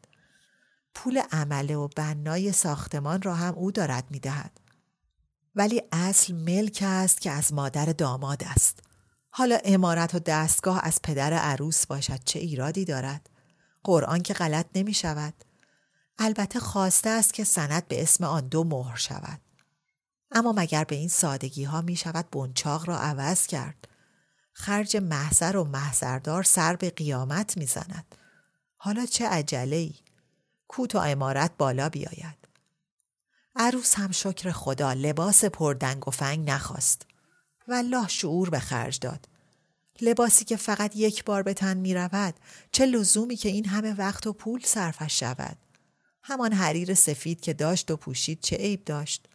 پول 1.03 1.21
عمله 1.31 1.75
و 1.75 1.87
بنای 1.87 2.51
ساختمان 2.51 3.21
را 3.21 3.35
هم 3.35 3.53
او 3.53 3.71
دارد 3.71 4.03
می 4.11 4.19
دهد. 4.19 4.59
ولی 5.55 5.81
اصل 5.91 6.33
ملک 6.33 6.83
است 6.87 7.21
که 7.21 7.31
از 7.31 7.53
مادر 7.53 7.85
داماد 7.85 8.43
است. 8.43 8.79
حالا 9.29 9.57
امارت 9.65 10.15
و 10.15 10.19
دستگاه 10.19 10.79
از 10.83 11.01
پدر 11.03 11.33
عروس 11.33 11.85
باشد 11.85 12.23
چه 12.25 12.39
ایرادی 12.39 12.85
دارد؟ 12.85 13.29
قرآن 13.83 14.21
که 14.21 14.33
غلط 14.33 14.65
نمی 14.75 14.93
شود. 14.93 15.33
البته 16.17 16.59
خواسته 16.59 17.09
است 17.09 17.33
که 17.33 17.43
سند 17.43 17.87
به 17.87 18.01
اسم 18.03 18.23
آن 18.23 18.47
دو 18.47 18.63
مهر 18.63 18.95
شود. 18.95 19.41
اما 20.31 20.51
مگر 20.51 20.83
به 20.83 20.95
این 20.95 21.09
سادگی 21.09 21.63
ها 21.63 21.81
می 21.81 21.95
شود 21.95 22.29
بنچاق 22.31 22.87
را 22.89 22.99
عوض 22.99 23.47
کرد؟ 23.47 23.87
خرج 24.53 24.97
محضر 24.97 25.57
و 25.57 25.63
محضردار 25.63 26.43
سر 26.43 26.75
به 26.75 26.89
قیامت 26.89 27.57
می 27.57 27.65
زند. 27.65 28.15
حالا 28.75 29.05
چه 29.05 29.27
عجله 29.27 29.75
ای؟ 29.75 30.08
کوت 30.69 30.95
و 30.95 30.97
امارت 30.97 31.51
بالا 31.57 31.89
بیاید. 31.89 32.37
عروس 33.55 33.95
هم 33.95 34.11
شکر 34.11 34.51
خدا 34.51 34.93
لباس 34.93 35.45
پردنگ 35.45 36.07
و 36.07 36.11
فنگ 36.11 36.49
نخواست. 36.49 37.05
والله 37.67 38.07
شعور 38.07 38.49
به 38.49 38.59
خرج 38.59 38.99
داد. 38.99 39.29
لباسی 40.01 40.45
که 40.45 40.55
فقط 40.55 40.95
یک 40.95 41.23
بار 41.23 41.43
به 41.43 41.53
تن 41.53 41.77
می 41.77 41.93
رود 41.93 42.33
چه 42.71 42.85
لزومی 42.85 43.35
که 43.35 43.49
این 43.49 43.65
همه 43.65 43.93
وقت 43.93 44.27
و 44.27 44.33
پول 44.33 44.61
صرفش 44.63 45.19
شود. 45.19 45.57
همان 46.23 46.53
حریر 46.53 46.93
سفید 46.93 47.41
که 47.41 47.53
داشت 47.53 47.91
و 47.91 47.97
پوشید 47.97 48.39
چه 48.39 48.55
عیب 48.55 48.85
داشت. 48.85 49.27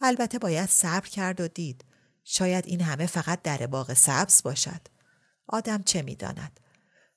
البته 0.00 0.38
باید 0.38 0.68
صبر 0.68 1.08
کرد 1.08 1.40
و 1.40 1.48
دید. 1.48 1.84
شاید 2.24 2.66
این 2.66 2.80
همه 2.80 3.06
فقط 3.06 3.42
در 3.42 3.66
باغ 3.66 3.94
سبز 3.94 4.42
باشد. 4.42 4.80
آدم 5.46 5.82
چه 5.82 6.02
می‌داند؟ 6.02 6.60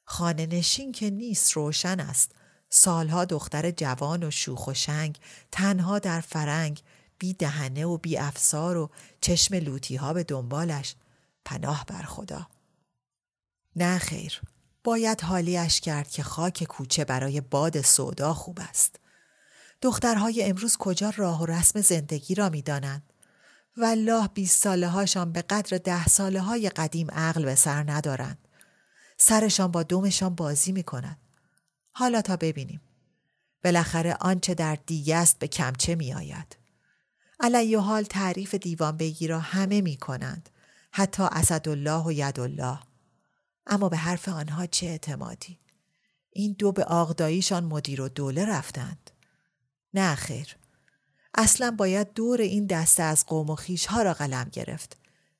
خانه 0.03 0.45
نشین 0.45 0.91
که 0.91 1.09
نیست 1.09 1.51
روشن 1.51 1.99
است. 1.99 2.31
سالها 2.77 3.25
دختر 3.25 3.71
جوان 3.71 4.23
و 4.23 4.31
شوخ 4.31 4.67
و 4.67 4.73
شنگ 4.73 5.17
تنها 5.51 5.99
در 5.99 6.21
فرنگ 6.21 6.81
بی 7.19 7.33
دهنه 7.33 7.85
و 7.85 7.97
بی 7.97 8.17
افسار 8.17 8.77
و 8.77 8.89
چشم 9.21 9.55
لوتی 9.55 9.95
ها 9.95 10.13
به 10.13 10.23
دنبالش 10.23 10.95
پناه 11.45 11.85
بر 11.87 12.01
خدا. 12.01 12.47
نه 13.75 13.97
خیر 13.97 14.41
باید 14.83 15.21
حالیش 15.21 15.81
کرد 15.81 16.09
که 16.09 16.23
خاک 16.23 16.63
کوچه 16.63 17.05
برای 17.05 17.41
باد 17.41 17.81
سودا 17.81 18.33
خوب 18.33 18.59
است. 18.61 18.99
دخترهای 19.81 20.43
امروز 20.43 20.77
کجا 20.77 21.13
راه 21.17 21.41
و 21.41 21.45
رسم 21.45 21.81
زندگی 21.81 22.35
را 22.35 22.49
می 22.49 22.61
دانند؟ 22.61 23.13
والله 23.77 24.27
بیست 24.27 24.63
ساله 24.63 24.87
هاشان 24.87 25.31
به 25.31 25.41
قدر 25.41 25.77
ده 25.77 26.07
ساله 26.07 26.41
های 26.41 26.69
قدیم 26.69 27.11
عقل 27.11 27.45
به 27.45 27.55
سر 27.55 27.91
ندارند. 27.91 28.47
سرشان 29.17 29.71
با 29.71 29.83
دومشان 29.83 30.35
بازی 30.35 30.71
می 30.71 30.83
کند. 30.83 31.24
حالا 31.97 32.21
تا 32.21 32.37
ببینیم. 32.37 32.81
بالاخره 33.63 34.17
آنچه 34.21 34.53
در 34.53 34.77
دیگه 34.85 35.15
است 35.15 35.39
به 35.39 35.47
کمچه 35.47 35.95
می 35.95 36.13
آید. 36.13 36.57
علی 37.39 37.75
حال 37.75 38.03
تعریف 38.03 38.55
دیوان 38.55 38.97
بگی 38.97 39.27
را 39.27 39.39
همه 39.39 39.81
می 39.81 39.97
کنند. 39.97 40.49
حتی 40.91 41.23
اسدالله 41.23 42.03
و 42.03 42.11
یدالله. 42.11 42.79
اما 43.67 43.89
به 43.89 43.97
حرف 43.97 44.29
آنها 44.29 44.65
چه 44.65 44.87
اعتمادی؟ 44.87 45.59
این 46.29 46.55
دو 46.59 46.71
به 46.71 46.83
آغداییشان 46.83 47.63
مدیر 47.63 48.01
و 48.01 48.09
دوله 48.09 48.45
رفتند. 48.45 49.11
نه 49.93 50.15
خیر. 50.15 50.55
اصلا 51.33 51.71
باید 51.71 52.13
دور 52.13 52.41
این 52.41 52.65
دسته 52.65 53.03
از 53.03 53.25
قوم 53.25 53.49
و 53.49 53.55
خیش 53.55 53.85
ها 53.85 54.01
را 54.01 54.13
قلم 54.13 54.49
گرفت. 54.51 54.97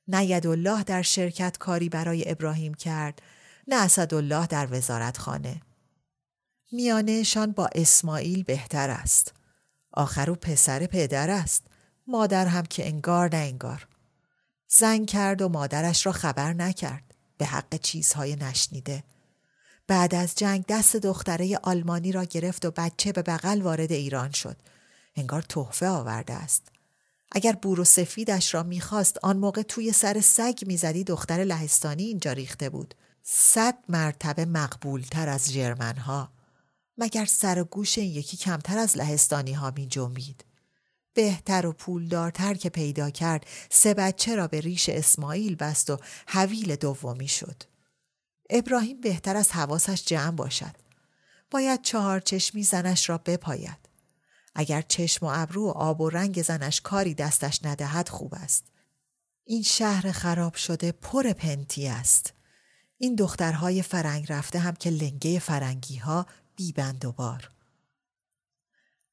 نه 0.08 0.40
الله 0.44 0.82
در 0.82 1.02
شرکت 1.02 1.58
کاری 1.58 1.88
برای 1.88 2.30
ابراهیم 2.30 2.74
کرد 2.74 3.22
نه 3.68 3.76
اسدالله 3.76 4.46
در 4.46 4.68
وزارت 4.70 5.18
خانه. 5.18 5.60
میانهشان 6.76 7.52
با 7.52 7.68
اسماعیل 7.74 8.42
بهتر 8.42 8.90
است. 8.90 9.32
آخر 9.92 10.30
او 10.30 10.36
پسر 10.36 10.86
پدر 10.86 11.30
است. 11.30 11.66
مادر 12.06 12.46
هم 12.46 12.62
که 12.66 12.86
انگار 12.86 13.36
نه 13.36 13.42
انگار. 13.42 13.86
زنگ 14.68 15.06
کرد 15.06 15.42
و 15.42 15.48
مادرش 15.48 16.06
را 16.06 16.12
خبر 16.12 16.52
نکرد. 16.52 17.02
به 17.38 17.46
حق 17.46 17.76
چیزهای 17.76 18.36
نشنیده. 18.36 19.04
بعد 19.86 20.14
از 20.14 20.34
جنگ 20.34 20.64
دست 20.68 20.96
دختره 20.96 21.58
آلمانی 21.62 22.12
را 22.12 22.24
گرفت 22.24 22.64
و 22.64 22.70
بچه 22.70 23.12
به 23.12 23.22
بغل 23.22 23.62
وارد 23.62 23.92
ایران 23.92 24.32
شد. 24.32 24.56
انگار 25.16 25.42
تحفه 25.42 25.88
آورده 25.88 26.32
است. 26.32 26.62
اگر 27.32 27.52
بور 27.52 27.80
و 27.80 27.84
سفیدش 27.84 28.54
را 28.54 28.62
می‌خواست 28.62 29.18
آن 29.22 29.36
موقع 29.36 29.62
توی 29.62 29.92
سر 29.92 30.20
سگ 30.20 30.58
می‌زدی 30.66 31.04
دختر 31.04 31.44
لهستانی 31.44 32.02
اینجا 32.02 32.32
ریخته 32.32 32.68
بود. 32.68 32.94
صد 33.22 33.74
مرتبه 33.88 34.44
مقبول 34.44 35.02
تر 35.02 35.28
از 35.28 35.52
جرمن 35.52 35.96
ها. 35.96 36.35
مگر 36.98 37.24
سر 37.24 37.60
و 37.60 37.64
گوش 37.64 37.98
این 37.98 38.10
یکی 38.10 38.36
کمتر 38.36 38.78
از 38.78 38.96
لهستانی 38.96 39.52
ها 39.52 39.72
می 39.76 39.86
جنبید. 39.86 40.44
بهتر 41.14 41.66
و 41.66 41.72
پولدارتر 41.72 42.54
که 42.54 42.70
پیدا 42.70 43.10
کرد 43.10 43.46
سه 43.70 43.94
بچه 43.94 44.34
را 44.34 44.46
به 44.46 44.60
ریش 44.60 44.88
اسماعیل 44.88 45.54
بست 45.54 45.90
و 45.90 45.98
حویل 46.26 46.76
دومی 46.76 47.28
شد. 47.28 47.62
ابراهیم 48.50 49.00
بهتر 49.00 49.36
از 49.36 49.52
حواسش 49.52 50.04
جمع 50.04 50.36
باشد. 50.36 50.76
باید 51.50 51.82
چهار 51.82 52.20
چشمی 52.20 52.62
زنش 52.62 53.08
را 53.08 53.18
بپاید. 53.18 53.78
اگر 54.54 54.82
چشم 54.82 55.26
و 55.26 55.30
ابرو 55.34 55.66
و 55.66 55.70
آب 55.70 56.00
و 56.00 56.10
رنگ 56.10 56.42
زنش 56.42 56.80
کاری 56.80 57.14
دستش 57.14 57.60
ندهد 57.64 58.08
خوب 58.08 58.34
است. 58.34 58.64
این 59.44 59.62
شهر 59.62 60.12
خراب 60.12 60.54
شده 60.54 60.92
پر 60.92 61.32
پنتی 61.32 61.88
است. 61.88 62.32
این 62.98 63.14
دخترهای 63.14 63.82
فرنگ 63.82 64.32
رفته 64.32 64.58
هم 64.58 64.74
که 64.74 64.90
لنگه 64.90 65.38
فرنگی 65.38 65.96
ها 65.96 66.26
بیبند 66.56 67.04
و 67.04 67.12
بار. 67.12 67.50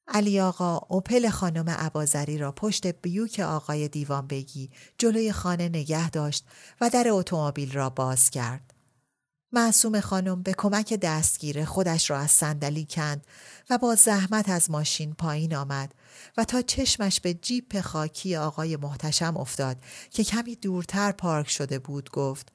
علی 0.08 0.40
آقا 0.40 0.76
اوپل 0.88 1.28
خانم 1.28 1.68
عبازری 1.68 2.38
را 2.38 2.52
پشت 2.52 2.86
بیوک 2.86 3.40
آقای 3.40 3.88
دیوان 3.88 4.26
بگی 4.26 4.70
جلوی 4.98 5.32
خانه 5.32 5.68
نگه 5.68 6.10
داشت 6.10 6.46
و 6.80 6.90
در 6.90 7.06
اتومبیل 7.08 7.72
را 7.72 7.90
باز 7.90 8.30
کرد. 8.30 8.74
معصوم 9.54 10.00
خانم 10.00 10.42
به 10.42 10.54
کمک 10.58 10.94
دستگیره 10.94 11.64
خودش 11.64 12.10
را 12.10 12.18
از 12.18 12.30
صندلی 12.30 12.86
کند 12.90 13.26
و 13.70 13.78
با 13.78 13.94
زحمت 13.94 14.48
از 14.48 14.70
ماشین 14.70 15.14
پایین 15.14 15.54
آمد 15.54 15.94
و 16.36 16.44
تا 16.44 16.62
چشمش 16.62 17.20
به 17.20 17.34
جیپ 17.34 17.80
خاکی 17.80 18.36
آقای 18.36 18.76
محتشم 18.76 19.36
افتاد 19.36 19.76
که 20.10 20.24
کمی 20.24 20.56
دورتر 20.56 21.12
پارک 21.12 21.50
شده 21.50 21.78
بود 21.78 22.10
گفت 22.10 22.52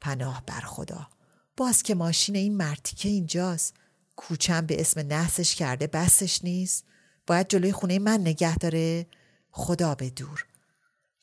پناه 0.00 0.42
بر 0.46 0.60
خدا 0.60 1.08
باز 1.56 1.82
که 1.82 1.94
ماشین 1.94 2.36
این 2.36 2.56
مرتیکه 2.56 3.08
اینجاست 3.08 3.74
کوچم 4.16 4.66
به 4.66 4.80
اسم 4.80 5.00
نحسش 5.00 5.54
کرده 5.54 5.86
بسش 5.86 6.44
نیست 6.44 6.84
باید 7.26 7.48
جلوی 7.48 7.72
خونه 7.72 7.98
من 7.98 8.20
نگه 8.20 8.56
داره 8.56 9.06
خدا 9.50 9.94
به 9.94 10.10
دور 10.10 10.46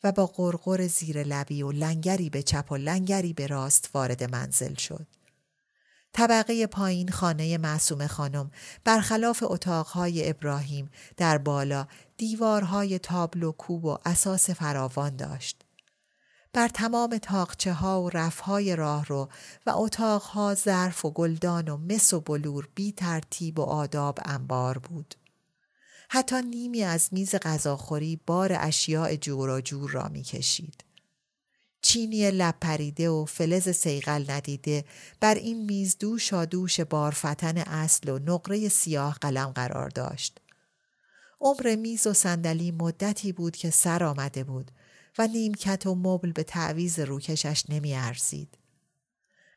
و 0.04 0.12
با 0.12 0.26
قرقر 0.26 0.88
زیر 0.88 1.24
لبی 1.24 1.64
و 1.64 1.72
لنگری 1.72 2.30
به 2.30 2.44
چپ 2.44 2.72
و 2.72 2.76
لنگری 2.76 3.34
به 3.34 3.48
راست 3.48 3.90
وارد 3.94 4.24
منزل 4.36 4.74
شد. 4.74 5.08
طبقه 6.14 6.68
پایین 6.68 7.10
خانه 7.10 7.58
معصوم 7.58 8.08
خانم 8.08 8.52
برخلاف 8.84 9.44
اتاقهای 9.48 10.30
ابراهیم 10.30 10.90
در 11.18 11.38
بالا 11.38 11.88
دیوارهای 12.18 13.00
تابلو 13.00 13.52
کوب 13.52 13.86
و 13.86 13.98
اساس 14.06 14.50
فراوان 14.50 15.16
داشت. 15.16 15.63
بر 16.54 16.68
تمام 16.68 17.18
تاقچه 17.18 17.74
ها 17.74 18.02
و 18.02 18.10
رفهای 18.10 18.76
راه 18.76 19.06
رو 19.06 19.30
و 19.66 19.70
اتاقها 19.70 20.56
ظرف 20.56 21.06
و 21.06 21.12
گلدان 21.12 21.70
و 21.70 21.78
مس 21.78 22.14
و 22.14 22.22
بلور 22.22 22.70
بی 22.76 22.92
ترتیب 22.92 23.60
و 23.60 23.62
آداب 23.62 24.20
انبار 24.26 24.78
بود. 24.78 25.16
حتی 26.10 26.42
نیمی 26.42 26.84
از 26.84 27.10
میز 27.12 27.36
غذاخوری 27.36 28.20
بار 28.26 28.58
اشیاء 28.60 29.16
جور 29.16 29.50
و 29.50 29.62
جور 29.62 29.92
را 29.92 30.08
می 30.08 30.22
کشید. 30.22 30.84
چینی 31.82 32.32
لب 32.32 32.56
پریده 32.62 33.10
و 33.10 33.26
فلز 33.26 33.70
سیغل 33.70 34.32
ندیده 34.32 34.86
بر 35.20 35.36
این 35.36 35.66
میز 35.66 35.98
دوش 35.98 36.34
دوش 36.34 36.80
بارفتن 36.80 37.58
اصل 37.58 38.10
و 38.10 38.20
نقره 38.20 38.70
سیاه 38.70 39.18
قلم 39.22 39.52
قرار 39.52 39.90
داشت. 39.90 40.40
عمر 41.42 41.76
میز 41.76 42.08
و 42.08 42.14
صندلی 42.14 42.72
مدتی 42.72 43.32
بود 43.32 43.56
که 43.56 43.70
سر 43.70 44.04
آمده 44.04 44.44
بود 44.44 44.72
و 45.18 45.28
نیمکت 45.28 45.86
و 45.86 45.96
مبل 45.96 46.32
به 46.32 46.44
تعویز 46.44 47.00
روکشش 47.00 47.64
نمی 47.70 47.96
ارزید. 47.96 48.58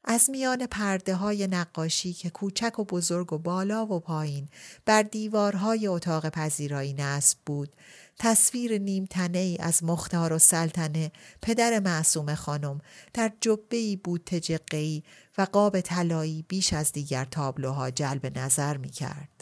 از 0.08 0.30
میان 0.30 0.66
پرده 0.66 1.14
های 1.14 1.46
نقاشی 1.46 2.12
که 2.12 2.30
کوچک 2.30 2.78
و 2.78 2.84
بزرگ 2.84 3.32
و 3.32 3.38
بالا 3.38 3.86
و 3.86 4.00
پایین 4.00 4.48
بر 4.84 5.02
دیوارهای 5.02 5.86
اتاق 5.86 6.28
پذیرایی 6.28 6.94
نصب 6.98 7.38
بود 7.46 7.76
تصویر 8.18 8.78
نیمتنه 8.78 9.38
ای 9.38 9.56
از 9.60 9.84
مختار 9.84 10.32
و 10.32 10.38
سلطنه 10.38 11.12
پدر 11.42 11.80
معصوم 11.80 12.34
خانم 12.34 12.80
در 13.14 13.32
جبه 13.40 13.76
ای 13.76 13.96
بود 13.96 14.22
تجقه 14.26 15.02
و 15.38 15.42
قاب 15.42 15.80
طلایی 15.80 16.44
بیش 16.48 16.72
از 16.72 16.92
دیگر 16.92 17.24
تابلوها 17.24 17.90
جلب 17.90 18.38
نظر 18.38 18.76
می 18.76 18.90
کرد. 18.90 19.35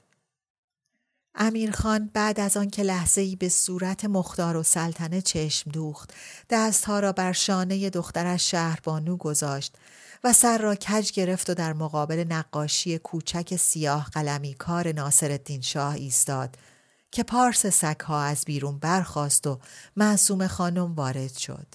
امیرخان 1.34 2.10
بعد 2.12 2.40
از 2.40 2.56
آن 2.56 2.70
که 2.70 2.82
لحظه 2.82 3.20
ای 3.20 3.36
به 3.36 3.48
صورت 3.48 4.04
مختار 4.04 4.56
و 4.56 4.62
سلطنه 4.62 5.20
چشم 5.20 5.70
دوخت 5.70 6.14
دستها 6.50 7.00
را 7.00 7.12
بر 7.12 7.32
شانه 7.32 7.90
دخترش 7.90 8.50
شهربانو 8.50 9.16
گذاشت 9.16 9.76
و 10.24 10.32
سر 10.32 10.58
را 10.58 10.74
کج 10.74 11.12
گرفت 11.12 11.50
و 11.50 11.54
در 11.54 11.72
مقابل 11.72 12.24
نقاشی 12.28 12.98
کوچک 12.98 13.56
سیاه 13.56 14.10
قلمی 14.12 14.54
کار 14.54 14.92
ناصر 14.92 15.40
شاه 15.60 15.94
ایستاد 15.94 16.56
که 17.10 17.22
پارس 17.22 17.66
سگها 17.66 18.22
از 18.22 18.44
بیرون 18.44 18.78
برخاست 18.78 19.46
و 19.46 19.60
معصوم 19.96 20.46
خانم 20.46 20.94
وارد 20.94 21.32
شد. 21.32 21.66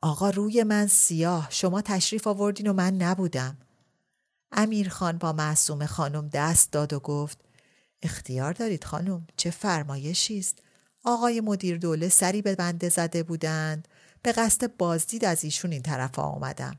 آقا 0.00 0.30
روی 0.30 0.62
من 0.62 0.86
سیاه 0.86 1.46
شما 1.50 1.82
تشریف 1.82 2.26
آوردین 2.26 2.66
و 2.66 2.72
من 2.72 2.94
نبودم. 2.94 3.56
امیرخان 4.52 5.18
با 5.18 5.32
معصوم 5.32 5.86
خانم 5.86 6.28
دست 6.28 6.72
داد 6.72 6.92
و 6.92 7.00
گفت 7.00 7.38
اختیار 8.02 8.52
دارید 8.52 8.84
خانم. 8.84 9.26
چه 9.36 9.50
فرمایشی 9.50 10.38
است؟ 10.38 10.58
آقای 11.04 11.40
مدیر 11.40 11.78
دوله 11.78 12.08
سری 12.08 12.42
به 12.42 12.54
بنده 12.54 12.88
زده 12.88 13.22
بودند. 13.22 13.88
به 14.22 14.32
قصد 14.32 14.76
بازدید 14.76 15.24
از 15.24 15.44
ایشون 15.44 15.72
این 15.72 15.82
طرف 15.82 16.18
آمدم. 16.18 16.78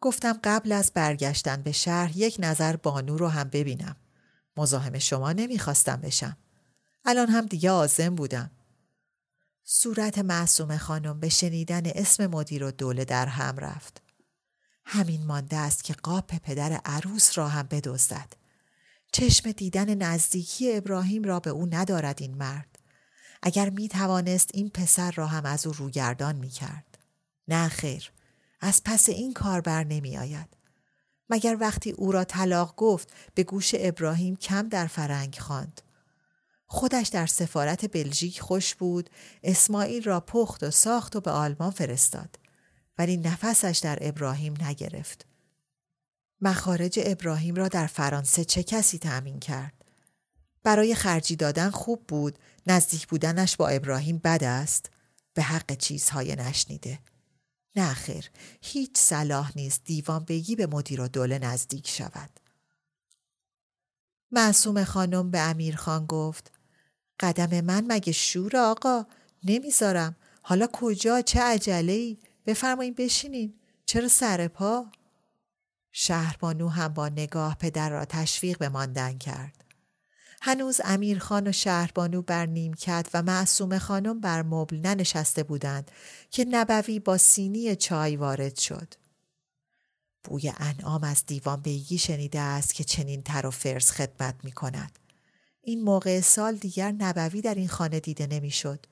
گفتم 0.00 0.40
قبل 0.44 0.72
از 0.72 0.92
برگشتن 0.94 1.62
به 1.62 1.72
شهر 1.72 2.16
یک 2.16 2.36
نظر 2.38 2.76
بانو 2.76 3.16
رو 3.16 3.28
هم 3.28 3.48
ببینم. 3.48 3.96
مزاحم 4.56 4.98
شما 4.98 5.32
نمی‌خواستم 5.32 5.96
بشم. 5.96 6.36
الان 7.04 7.28
هم 7.28 7.46
دیگه 7.46 7.70
آزم 7.70 8.14
بودم. 8.14 8.50
صورت 9.64 10.18
معصوم 10.18 10.76
خانم 10.76 11.20
به 11.20 11.28
شنیدن 11.28 11.82
اسم 11.84 12.26
مدیر 12.26 12.64
و 12.64 12.70
دوله 12.70 13.04
در 13.04 13.26
هم 13.26 13.56
رفت. 13.56 14.02
همین 14.84 15.26
مانده 15.26 15.56
است 15.56 15.84
که 15.84 15.94
قاپ 15.94 16.34
پدر 16.36 16.72
عروس 16.84 17.38
را 17.38 17.48
هم 17.48 17.62
بدزدد. 17.70 18.41
چشم 19.12 19.52
دیدن 19.52 19.94
نزدیکی 19.94 20.76
ابراهیم 20.76 21.22
را 21.22 21.40
به 21.40 21.50
او 21.50 21.66
ندارد 21.70 22.22
این 22.22 22.34
مرد. 22.34 22.78
اگر 23.42 23.70
می 23.70 23.88
توانست 23.88 24.50
این 24.54 24.68
پسر 24.68 25.10
را 25.10 25.26
هم 25.26 25.44
از 25.44 25.66
او 25.66 25.72
روگردان 25.72 26.36
می 26.36 26.48
کرد. 26.48 26.98
نه 27.48 27.68
خیر. 27.68 28.12
از 28.60 28.82
پس 28.84 29.08
این 29.08 29.32
کار 29.32 29.60
بر 29.60 29.84
نمی 29.84 30.18
آید. 30.18 30.56
مگر 31.30 31.56
وقتی 31.60 31.90
او 31.90 32.12
را 32.12 32.24
طلاق 32.24 32.74
گفت 32.76 33.12
به 33.34 33.42
گوش 33.42 33.70
ابراهیم 33.78 34.36
کم 34.36 34.68
در 34.68 34.86
فرنگ 34.86 35.36
خواند. 35.40 35.80
خودش 36.66 37.08
در 37.08 37.26
سفارت 37.26 37.92
بلژیک 37.92 38.40
خوش 38.40 38.74
بود 38.74 39.10
اسماعیل 39.42 40.02
را 40.04 40.20
پخت 40.20 40.62
و 40.62 40.70
ساخت 40.70 41.16
و 41.16 41.20
به 41.20 41.30
آلمان 41.30 41.70
فرستاد 41.70 42.38
ولی 42.98 43.16
نفسش 43.16 43.80
در 43.82 43.98
ابراهیم 44.00 44.54
نگرفت 44.60 45.26
مخارج 46.42 47.00
ابراهیم 47.02 47.54
را 47.54 47.68
در 47.68 47.86
فرانسه 47.86 48.44
چه 48.44 48.62
کسی 48.62 48.98
تأمین 48.98 49.40
کرد؟ 49.40 49.72
برای 50.62 50.94
خرجی 50.94 51.36
دادن 51.36 51.70
خوب 51.70 52.06
بود 52.06 52.38
نزدیک 52.66 53.06
بودنش 53.08 53.56
با 53.56 53.68
ابراهیم 53.68 54.18
بد 54.18 54.44
است؟ 54.44 54.90
به 55.34 55.42
حق 55.42 55.76
چیزهای 55.76 56.36
نشنیده. 56.36 56.98
نه 57.76 57.94
خیر 57.94 58.30
هیچ 58.60 58.90
صلاح 58.96 59.52
نیست 59.56 59.84
دیوان 59.84 60.24
بگی 60.24 60.56
به 60.56 60.66
مدیر 60.66 61.00
و 61.00 61.08
دوله 61.08 61.38
نزدیک 61.38 61.88
شود. 61.88 62.30
معصوم 64.30 64.84
خانم 64.84 65.30
به 65.30 65.38
امیرخان 65.38 66.06
گفت 66.06 66.52
قدم 67.20 67.60
من 67.60 67.84
مگه 67.86 68.12
شور 68.12 68.56
آقا؟ 68.56 69.06
نمی‌ذارم. 69.44 70.16
حالا 70.42 70.66
کجا؟ 70.72 71.20
چه 71.20 71.40
عجله 71.40 71.92
ای 71.92 72.18
بفرمایین 72.46 72.94
بشینین. 72.94 73.54
چرا 73.86 74.08
سر 74.08 74.48
پا؟ 74.48 74.86
شهربانو 75.92 76.68
هم 76.68 76.88
با 76.88 77.08
نگاه 77.08 77.54
پدر 77.54 77.90
را 77.90 78.04
تشویق 78.04 78.58
به 78.58 78.68
ماندن 78.68 79.18
کرد. 79.18 79.64
هنوز 80.42 80.80
امیرخان 80.84 81.48
و 81.48 81.52
شهربانو 81.52 82.22
بر 82.22 82.46
نیمکت 82.46 83.08
و 83.14 83.22
معصوم 83.22 83.78
خانم 83.78 84.20
بر 84.20 84.42
مبل 84.42 84.76
ننشسته 84.76 85.42
بودند 85.42 85.90
که 86.30 86.44
نبوی 86.44 86.98
با 86.98 87.18
سینی 87.18 87.76
چای 87.76 88.16
وارد 88.16 88.58
شد. 88.58 88.94
بوی 90.24 90.52
انعام 90.56 91.04
از 91.04 91.26
دیوان 91.26 91.60
بیگی 91.60 91.98
شنیده 91.98 92.40
است 92.40 92.74
که 92.74 92.84
چنین 92.84 93.22
تر 93.22 93.46
و 93.46 93.50
فرز 93.50 93.90
خدمت 93.90 94.34
می 94.44 94.52
کند. 94.52 94.98
این 95.62 95.82
موقع 95.82 96.20
سال 96.20 96.56
دیگر 96.56 96.92
نبوی 96.92 97.40
در 97.40 97.54
این 97.54 97.68
خانه 97.68 98.00
دیده 98.00 98.26
نمی‌شد. 98.26 98.86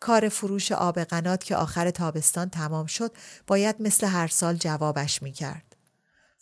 کار 0.00 0.28
فروش 0.28 0.72
آب 0.72 0.98
قنات 0.98 1.44
که 1.44 1.56
آخر 1.56 1.90
تابستان 1.90 2.50
تمام 2.50 2.86
شد 2.86 3.16
باید 3.46 3.82
مثل 3.82 4.06
هر 4.06 4.28
سال 4.28 4.56
جوابش 4.56 5.22
می 5.22 5.32
کرد. 5.32 5.69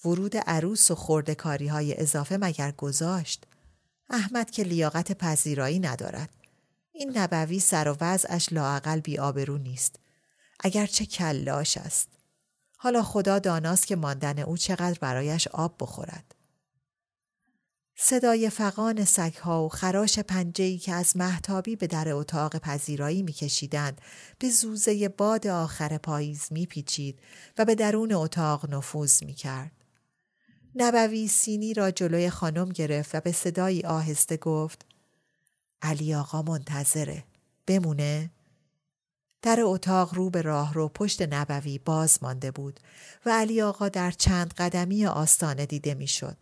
ورود 0.04 0.36
عروس 0.36 0.90
و 0.90 0.94
خورده 0.94 1.34
کاری 1.34 1.68
های 1.68 2.00
اضافه 2.00 2.36
مگر 2.36 2.72
گذاشت. 2.72 3.46
احمد 4.10 4.50
که 4.50 4.62
لیاقت 4.62 5.12
پذیرایی 5.12 5.78
ندارد. 5.78 6.30
این 6.92 7.18
نبوی 7.18 7.60
سر 7.60 7.88
و 7.88 7.96
وضعش 8.00 8.52
لاعقل 8.52 9.00
بی 9.00 9.18
آبرو 9.18 9.58
نیست. 9.58 9.96
اگرچه 10.60 11.06
کلاش 11.06 11.76
است. 11.76 12.08
حالا 12.76 13.02
خدا 13.02 13.38
داناست 13.38 13.86
که 13.86 13.96
ماندن 13.96 14.38
او 14.38 14.56
چقدر 14.56 14.98
برایش 15.00 15.48
آب 15.48 15.74
بخورد. 15.80 16.34
صدای 18.00 18.50
فقان 18.50 19.04
سگها 19.04 19.64
و 19.64 19.68
خراش 19.68 20.18
پنجهی 20.18 20.78
که 20.78 20.92
از 20.92 21.16
محتابی 21.16 21.76
به 21.76 21.86
در 21.86 22.08
اتاق 22.08 22.56
پذیرایی 22.56 23.22
میکشیدند 23.22 24.00
به 24.38 24.50
زوزه 24.50 25.08
باد 25.08 25.46
آخر 25.46 25.98
پاییز 25.98 26.46
میپیچید 26.50 27.18
و 27.58 27.64
به 27.64 27.74
درون 27.74 28.12
اتاق 28.12 28.74
نفوذ 28.74 29.22
می‌کرد. 29.22 29.77
نبوی 30.78 31.28
سینی 31.28 31.74
را 31.74 31.90
جلوی 31.90 32.30
خانم 32.30 32.68
گرفت 32.68 33.14
و 33.14 33.20
به 33.20 33.32
صدایی 33.32 33.82
آهسته 33.82 34.36
گفت 34.36 34.86
علی 35.82 36.14
آقا 36.14 36.42
منتظره. 36.42 37.24
بمونه. 37.66 38.30
در 39.42 39.58
اتاق 39.60 40.14
رو 40.14 40.30
به 40.30 40.42
راه 40.42 40.74
رو 40.74 40.88
پشت 40.88 41.22
نبوی 41.22 41.78
باز 41.78 42.18
مانده 42.22 42.50
بود 42.50 42.80
و 43.26 43.30
علی 43.30 43.62
آقا 43.62 43.88
در 43.88 44.10
چند 44.10 44.54
قدمی 44.54 45.06
آستانه 45.06 45.66
دیده 45.66 45.94
می‌شد. 45.94 46.36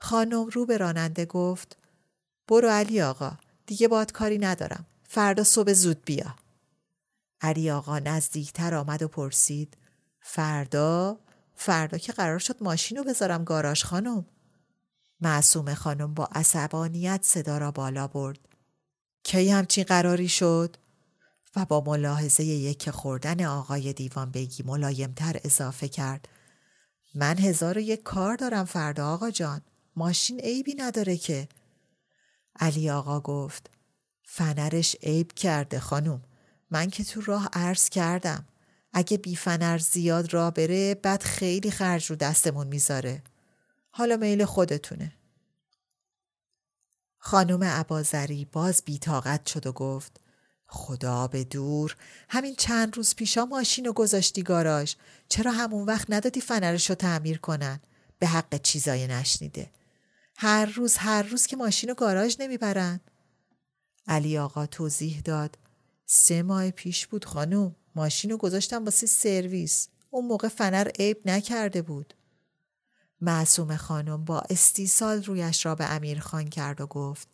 خانم 0.00 0.46
رو 0.46 0.66
به 0.66 0.76
راننده 0.76 1.26
گفت 1.26 1.76
برو 2.48 2.68
علی 2.68 3.02
آقا 3.02 3.38
دیگه 3.66 3.88
باد 3.88 4.12
کاری 4.12 4.38
ندارم. 4.38 4.86
فردا 5.08 5.44
صبح 5.44 5.72
زود 5.72 6.04
بیا. 6.04 6.34
علی 7.40 7.70
آقا 7.70 7.98
نزدیکتر 7.98 8.74
آمد 8.74 9.02
و 9.02 9.08
پرسید 9.08 9.76
فردا؟ 10.20 11.18
فردا 11.56 11.98
که 11.98 12.12
قرار 12.12 12.38
شد 12.38 12.62
ماشین 12.62 12.98
رو 12.98 13.04
بذارم 13.04 13.44
گاراژ 13.44 13.84
خانم. 13.84 14.26
معصوم 15.20 15.74
خانم 15.74 16.14
با 16.14 16.28
عصبانیت 16.32 17.20
صدا 17.22 17.58
را 17.58 17.70
بالا 17.70 18.06
برد. 18.06 18.38
کی 19.22 19.50
همچین 19.50 19.84
قراری 19.84 20.28
شد؟ 20.28 20.76
و 21.56 21.64
با 21.64 21.80
ملاحظه 21.80 22.44
یک 22.44 22.90
خوردن 22.90 23.44
آقای 23.44 23.92
دیوان 23.92 24.30
بگی 24.30 24.62
ملایمتر 24.62 25.40
اضافه 25.44 25.88
کرد. 25.88 26.28
من 27.14 27.38
هزار 27.38 27.78
و 27.78 27.80
یک 27.80 28.02
کار 28.02 28.36
دارم 28.36 28.64
فردا 28.64 29.08
آقا 29.08 29.30
جان. 29.30 29.62
ماشین 29.96 30.40
عیبی 30.40 30.74
نداره 30.74 31.16
که. 31.16 31.48
علی 32.56 32.90
آقا 32.90 33.20
گفت. 33.20 33.70
فنرش 34.24 34.96
عیب 35.02 35.32
کرده 35.32 35.80
خانم. 35.80 36.22
من 36.70 36.90
که 36.90 37.04
تو 37.04 37.20
راه 37.20 37.48
عرض 37.52 37.88
کردم. 37.88 38.46
اگه 38.96 39.16
بیفنر 39.16 39.78
زیاد 39.78 40.34
را 40.34 40.50
بره 40.50 40.94
بعد 40.94 41.22
خیلی 41.22 41.70
خرج 41.70 42.06
رو 42.06 42.16
دستمون 42.16 42.66
می‌ذاره. 42.66 43.22
حالا 43.90 44.16
میل 44.16 44.44
خودتونه. 44.44 45.12
خانم 47.18 47.64
عبازری 47.64 48.44
باز 48.44 48.82
بیتاقت 48.84 49.46
شد 49.46 49.66
و 49.66 49.72
گفت 49.72 50.20
خدا 50.66 51.26
به 51.26 51.44
دور 51.44 51.96
همین 52.28 52.54
چند 52.54 52.96
روز 52.96 53.14
پیشا 53.14 53.44
ماشین 53.44 53.84
رو 53.84 53.92
گذاشتی 53.92 54.42
گاراژ. 54.42 54.94
چرا 55.28 55.52
همون 55.52 55.86
وقت 55.86 56.06
ندادی 56.10 56.40
فنرش 56.40 56.90
رو 56.90 56.94
تعمیر 56.94 57.38
کنن؟ 57.38 57.80
به 58.18 58.26
حق 58.26 58.62
چیزای 58.62 59.06
نشنیده. 59.06 59.70
هر 60.36 60.66
روز 60.66 60.96
هر 60.96 61.22
روز 61.22 61.46
که 61.46 61.56
ماشین 61.56 61.90
و 61.90 61.94
گاراژ 61.94 62.36
نمی‌برن. 62.40 63.00
علی 64.06 64.38
آقا 64.38 64.66
توضیح 64.66 65.20
داد. 65.20 65.58
سه 66.06 66.42
ماه 66.42 66.70
پیش 66.70 67.06
بود 67.06 67.24
خانم. 67.24 67.76
ماشین 67.94 68.30
رو 68.30 68.36
گذاشتم 68.36 68.84
واسه 68.84 69.06
سرویس. 69.06 69.88
اون 70.10 70.26
موقع 70.26 70.48
فنر 70.48 70.88
عیب 70.98 71.18
نکرده 71.24 71.82
بود. 71.82 72.14
معصوم 73.20 73.76
خانم 73.76 74.24
با 74.24 74.40
استیصال 74.40 75.24
رویش 75.24 75.66
را 75.66 75.74
به 75.74 75.84
امیر 75.84 76.20
خان 76.20 76.48
کرد 76.48 76.80
و 76.80 76.86
گفت 76.86 77.28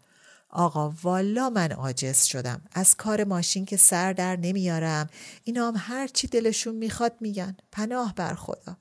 آقا 0.48 0.94
والا 1.02 1.50
من 1.50 1.72
عاجز 1.72 2.22
شدم. 2.22 2.62
از 2.72 2.94
کار 2.94 3.24
ماشین 3.24 3.64
که 3.64 3.76
سر 3.76 4.12
در 4.12 4.36
نمیارم. 4.36 5.06
اینا 5.44 5.68
هم 5.68 5.74
هر 5.76 6.06
چی 6.06 6.26
دلشون 6.26 6.74
می‌خواد 6.74 7.12
میگن. 7.20 7.56
پناه 7.72 8.14
بر 8.14 8.34
خدا. 8.34 8.76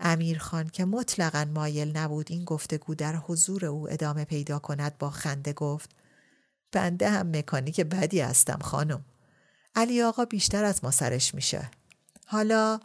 امیرخان 0.00 0.68
که 0.68 0.84
مطلقا 0.84 1.44
مایل 1.54 1.96
نبود 1.96 2.26
این 2.30 2.44
گفتگو 2.44 2.94
در 2.94 3.16
حضور 3.16 3.66
او 3.66 3.92
ادامه 3.92 4.24
پیدا 4.24 4.58
کند 4.58 4.98
با 4.98 5.10
خنده 5.10 5.52
گفت 5.52 5.90
بنده 6.72 7.10
هم 7.10 7.36
مکانیک 7.36 7.80
بدی 7.80 8.20
هستم 8.20 8.58
خانم. 8.62 9.04
علی 9.74 10.02
آقا 10.02 10.24
بیشتر 10.24 10.64
از 10.64 10.84
ما 10.84 10.90
سرش 10.90 11.34
میشه. 11.34 11.70
حالا 12.26 12.80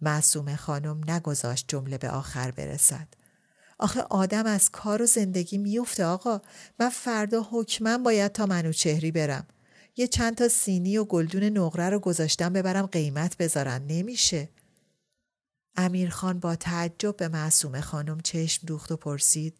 معصوم 0.00 0.56
خانم 0.56 1.10
نگذاشت 1.10 1.64
جمله 1.68 1.98
به 1.98 2.10
آخر 2.10 2.50
برسد. 2.50 3.08
آخه 3.78 4.00
آدم 4.00 4.46
از 4.46 4.70
کار 4.70 5.02
و 5.02 5.06
زندگی 5.06 5.58
میفته 5.58 6.04
آقا. 6.04 6.40
من 6.78 6.88
فردا 6.88 7.46
حکمم 7.50 8.02
باید 8.02 8.32
تا 8.32 8.46
منوچهری 8.46 9.10
برم. 9.10 9.46
یه 9.96 10.06
چند 10.06 10.36
تا 10.36 10.48
سینی 10.48 10.98
و 10.98 11.04
گلدون 11.04 11.44
نقره 11.44 11.88
رو 11.88 11.98
گذاشتم 11.98 12.52
ببرم 12.52 12.86
قیمت 12.86 13.36
بذارن. 13.36 13.82
نمیشه. 13.86 14.48
امیرخان 15.76 16.40
با 16.40 16.56
تعجب 16.56 17.16
به 17.16 17.28
معصوم 17.28 17.80
خانم 17.80 18.20
چشم 18.20 18.66
دوخت 18.66 18.92
و 18.92 18.96
پرسید 18.96 19.54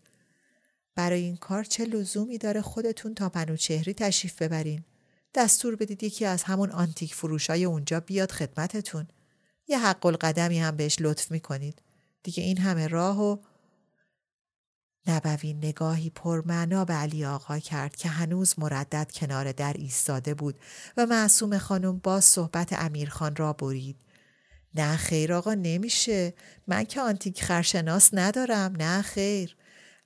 برای 0.94 1.22
این 1.22 1.37
کار 1.37 1.64
چه 1.64 1.85
لزومی 1.85 2.38
داره 2.38 2.62
خودتون 2.62 3.14
تا 3.14 3.28
پنوچهری 3.28 3.94
تشریف 3.94 4.42
ببرین؟ 4.42 4.85
دستور 5.35 5.77
بدید 5.77 6.03
یکی 6.03 6.25
از 6.25 6.43
همون 6.43 6.71
آنتیک 6.71 7.14
فروشای 7.14 7.64
اونجا 7.64 8.01
بیاد 8.01 8.33
خدمتتون. 8.33 9.09
یه 9.69 9.79
حق 9.79 10.07
القدمی 10.07 10.61
هم 10.61 10.77
بهش 10.77 10.97
لطف 11.01 11.31
می‌کنید. 11.31 11.83
دیگه 12.23 12.43
این 12.43 12.59
همه 12.59 12.88
راه 12.88 13.23
و 13.23 13.37
نبوی 15.07 15.53
نگاهی 15.53 16.11
پرمعنا 16.11 16.85
به 16.85 16.95
علی 16.95 17.25
آقا 17.25 17.59
کرد 17.59 17.97
که 17.97 18.09
هنوز 18.09 18.59
مردد 18.59 19.11
کنار 19.14 19.53
در 19.53 19.73
ایستاده 19.73 20.35
بود 20.35 20.61
و 20.97 21.07
معصوم 21.07 21.59
خانم 21.59 21.99
با 21.99 22.21
صحبت 22.21 22.73
امیرخان 22.73 23.37
را 23.37 23.53
برید. 23.53 23.97
نه 24.75 24.97
خیر 24.97 25.33
آقا 25.33 25.55
نمیشه. 25.55 26.35
من 26.66 26.85
که 26.85 27.01
آنتیک 27.01 27.43
خرشناس 27.43 28.11
ندارم. 28.12 28.77
نه 28.79 29.03
خیر. 29.03 29.57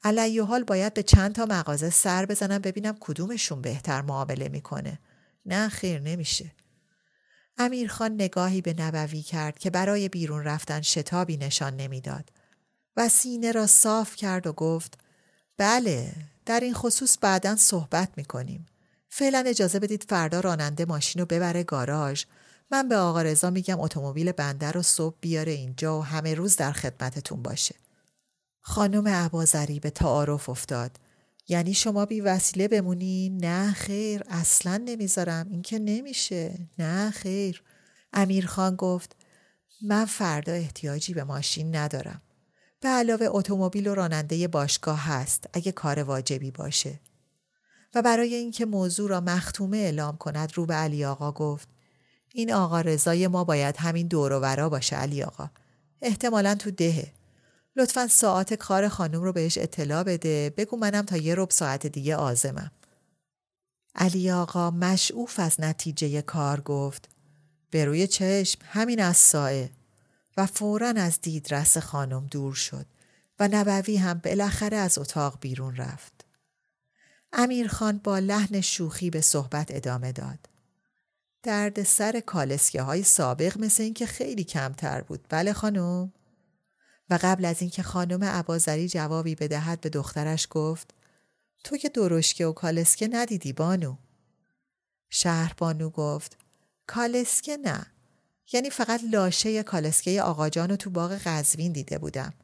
علی 0.04 0.38
حال 0.38 0.64
باید 0.64 0.94
به 0.94 1.02
چند 1.02 1.34
تا 1.34 1.46
مغازه 1.46 1.90
سر 1.90 2.26
بزنم 2.26 2.58
ببینم 2.58 2.96
کدومشون 3.00 3.60
بهتر 3.62 4.02
معامله 4.02 4.48
می‌کنه. 4.48 4.98
نه 5.46 5.68
خیر 5.68 6.00
نمیشه. 6.00 6.52
امیرخان 7.58 8.14
نگاهی 8.14 8.60
به 8.60 8.74
نبوی 8.78 9.22
کرد 9.22 9.58
که 9.58 9.70
برای 9.70 10.08
بیرون 10.08 10.44
رفتن 10.44 10.80
شتابی 10.80 11.36
نشان 11.36 11.76
نمی‌داد 11.76 12.30
و 12.96 13.08
سینه 13.08 13.52
را 13.52 13.66
صاف 13.66 14.16
کرد 14.16 14.46
و 14.46 14.52
گفت 14.52 14.98
بله 15.56 16.12
در 16.46 16.60
این 16.60 16.74
خصوص 16.74 17.18
بعدا 17.20 17.56
صحبت 17.56 18.08
می‌کنیم. 18.16 18.66
فعلا 19.08 19.44
اجازه 19.46 19.78
بدید 19.78 20.04
فردا 20.08 20.40
راننده 20.40 20.84
ماشین 20.84 21.20
رو 21.20 21.26
ببره 21.26 21.64
گاراژ. 21.64 22.24
من 22.70 22.88
به 22.88 22.96
آقا 22.96 23.22
رضا 23.22 23.50
میگم 23.50 23.80
اتومبیل 23.80 24.32
بنده 24.32 24.70
رو 24.70 24.82
صبح 24.82 25.16
بیاره 25.20 25.52
اینجا 25.52 25.98
و 25.98 26.04
همه 26.04 26.34
روز 26.34 26.56
در 26.56 26.72
خدمتتون 26.72 27.42
باشه. 27.42 27.74
خانم 28.60 29.08
عبازری 29.08 29.80
به 29.80 29.90
تعارف 29.90 30.48
افتاد. 30.48 30.98
یعنی 31.48 31.74
شما 31.74 32.06
بی 32.06 32.20
وسیله 32.20 32.68
بمونی؟ 32.68 33.28
نه 33.28 33.72
خیر 33.72 34.22
اصلا 34.28 34.76
نمی‌ذارم. 34.76 35.48
این 35.50 35.62
که 35.62 35.78
نمیشه. 35.78 36.58
نه 36.78 37.10
خیر. 37.10 37.62
امیرخان 38.12 38.76
گفت 38.76 39.16
من 39.82 40.04
فردا 40.04 40.52
احتیاجی 40.52 41.14
به 41.14 41.24
ماشین 41.24 41.76
ندارم. 41.76 42.22
به 42.80 42.88
علاوه 42.88 43.26
اتومبیل 43.30 43.86
و 43.86 43.94
راننده 43.94 44.48
باشگاه 44.48 45.00
هست 45.00 45.48
اگه 45.52 45.72
کار 45.72 46.02
واجبی 46.02 46.50
باشه. 46.50 47.00
و 47.94 48.02
برای 48.02 48.34
اینکه 48.34 48.66
موضوع 48.66 49.10
را 49.10 49.20
مختومه 49.20 49.76
اعلام 49.76 50.16
کند 50.16 50.52
رو 50.54 50.66
به 50.66 50.74
علی 50.74 51.04
آقا 51.04 51.32
گفت 51.32 51.68
این 52.32 52.52
آقا 52.52 52.80
رضای 52.80 53.26
ما 53.26 53.44
باید 53.44 53.76
همین 53.76 54.06
دور 54.06 54.32
و 54.32 54.40
ورا 54.40 54.68
باشه 54.68 54.96
علی 54.96 55.22
آقا. 55.22 55.50
احتمالا 56.02 56.54
تو 56.54 56.70
دهه. 56.70 57.12
لطفا 57.76 58.06
ساعت 58.06 58.54
کار 58.54 58.88
خانم 58.88 59.22
رو 59.22 59.32
بهش 59.32 59.58
اطلاع 59.58 60.02
بده 60.02 60.54
بگو 60.56 60.76
منم 60.76 61.02
تا 61.02 61.16
یه 61.16 61.34
رب 61.34 61.50
ساعت 61.50 61.86
دیگه 61.86 62.16
آزمم 62.16 62.70
علی 63.94 64.30
آقا 64.30 64.70
مشعوف 64.70 65.40
از 65.40 65.60
نتیجه 65.60 66.22
کار 66.22 66.60
گفت 66.60 67.08
به 67.70 67.84
روی 67.84 68.06
چشم 68.06 68.60
همین 68.64 69.02
از 69.02 69.16
سایه 69.16 69.70
و 70.36 70.46
فورا 70.46 70.88
از 70.88 71.20
دیدرس 71.20 71.78
خانم 71.78 72.26
دور 72.26 72.54
شد 72.54 72.86
و 73.38 73.48
نبوی 73.52 73.96
هم 73.96 74.18
بالاخره 74.24 74.76
از 74.76 74.98
اتاق 74.98 75.38
بیرون 75.40 75.76
رفت. 75.76 76.24
امیرخان 77.32 77.98
با 77.98 78.18
لحن 78.18 78.60
شوخی 78.60 79.10
به 79.10 79.20
صحبت 79.20 79.66
ادامه 79.70 80.12
داد. 80.12 80.38
درد 81.42 81.82
سر 81.82 82.20
کالسکه 82.20 82.82
های 82.82 83.02
سابق 83.02 83.58
مثل 83.58 83.82
اینکه 83.82 84.06
خیلی 84.06 84.44
کمتر 84.44 85.00
بود. 85.00 85.26
بله 85.28 85.52
خانم؟ 85.52 86.12
و 87.10 87.18
قبل 87.22 87.44
از 87.44 87.60
اینکه 87.60 87.82
خانم 87.82 88.24
عبازری 88.24 88.88
جوابی 88.88 89.34
بدهد 89.34 89.80
به 89.80 89.88
دخترش 89.88 90.48
گفت 90.50 90.94
تو 91.64 91.76
که 91.76 91.88
درشکه 91.88 92.46
و 92.46 92.52
کالسکه 92.52 93.08
ندیدی 93.08 93.52
بانو. 93.52 93.96
شهر 95.10 95.54
بانو 95.58 95.90
گفت 95.90 96.36
کالسکه 96.86 97.56
نه 97.56 97.86
یعنی 98.52 98.70
فقط 98.70 99.00
لاشه 99.10 99.62
کالسکه 99.62 100.22
آقاجان 100.22 100.68
رو 100.70 100.76
تو 100.76 100.90
باغ 100.90 101.12
قزوین 101.12 101.72
دیده 101.72 101.98
بودم. 101.98 102.34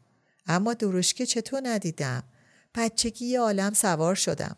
اما 0.46 0.75
درشکه 0.75 1.27
چطور 1.27 1.61
ندیدم؟ 1.64 2.23
بچگی 2.75 3.37
عالم 3.37 3.73
سوار 3.73 4.14
شدم. 4.14 4.57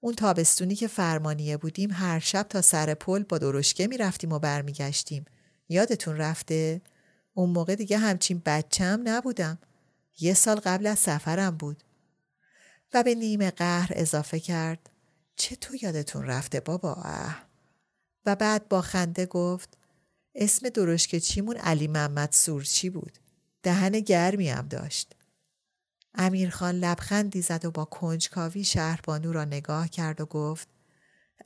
اون 0.00 0.14
تابستونی 0.14 0.74
که 0.74 0.86
فرمانیه 0.86 1.56
بودیم 1.56 1.90
هر 1.92 2.18
شب 2.18 2.46
تا 2.48 2.62
سر 2.62 2.94
پل 2.94 3.22
با 3.22 3.38
درشکه 3.38 3.86
می‌رفتیم 3.86 4.32
و 4.32 4.38
برمیگشتیم. 4.38 5.24
یادتون 5.68 6.16
رفته؟ 6.16 6.80
اون 7.36 7.50
موقع 7.50 7.74
دیگه 7.74 7.98
همچین 7.98 8.42
بچم 8.46 9.00
نبودم. 9.04 9.58
یه 10.20 10.34
سال 10.34 10.56
قبل 10.56 10.86
از 10.86 10.98
سفرم 10.98 11.56
بود. 11.56 11.82
و 12.94 13.02
به 13.02 13.14
نیمه 13.14 13.50
قهر 13.50 13.92
اضافه 13.94 14.40
کرد. 14.40 14.90
چطور 15.36 15.84
یادتون 15.84 16.24
رفته 16.24 16.60
بابا؟ 16.60 16.92
اه. 16.92 17.46
و 18.26 18.36
بعد 18.36 18.68
با 18.68 18.82
خنده 18.82 19.26
گفت 19.26 19.78
اسم 20.34 20.68
درشک 20.68 21.18
چیمون 21.18 21.56
علی 21.56 21.88
محمد 21.88 22.32
سورچی 22.32 22.90
بود. 22.90 23.18
دهن 23.62 24.00
گرمی 24.00 24.48
هم 24.48 24.68
داشت. 24.68 25.12
امیرخان 26.14 26.74
لبخندی 26.74 27.42
زد 27.42 27.64
و 27.64 27.70
با 27.70 27.84
کنجکاوی 27.84 28.64
شهربانو 28.64 29.32
را 29.32 29.44
نگاه 29.44 29.88
کرد 29.88 30.20
و 30.20 30.26
گفت 30.26 30.68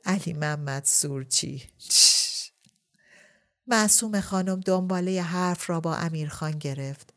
علی 0.05 0.33
محمد 0.33 0.85
سورچی 0.85 1.63
معصوم 3.67 4.21
خانم 4.21 4.59
دنباله 4.59 5.21
حرف 5.21 5.69
را 5.69 5.79
با 5.79 5.95
امیرخان 5.95 6.51
گرفت. 6.51 7.13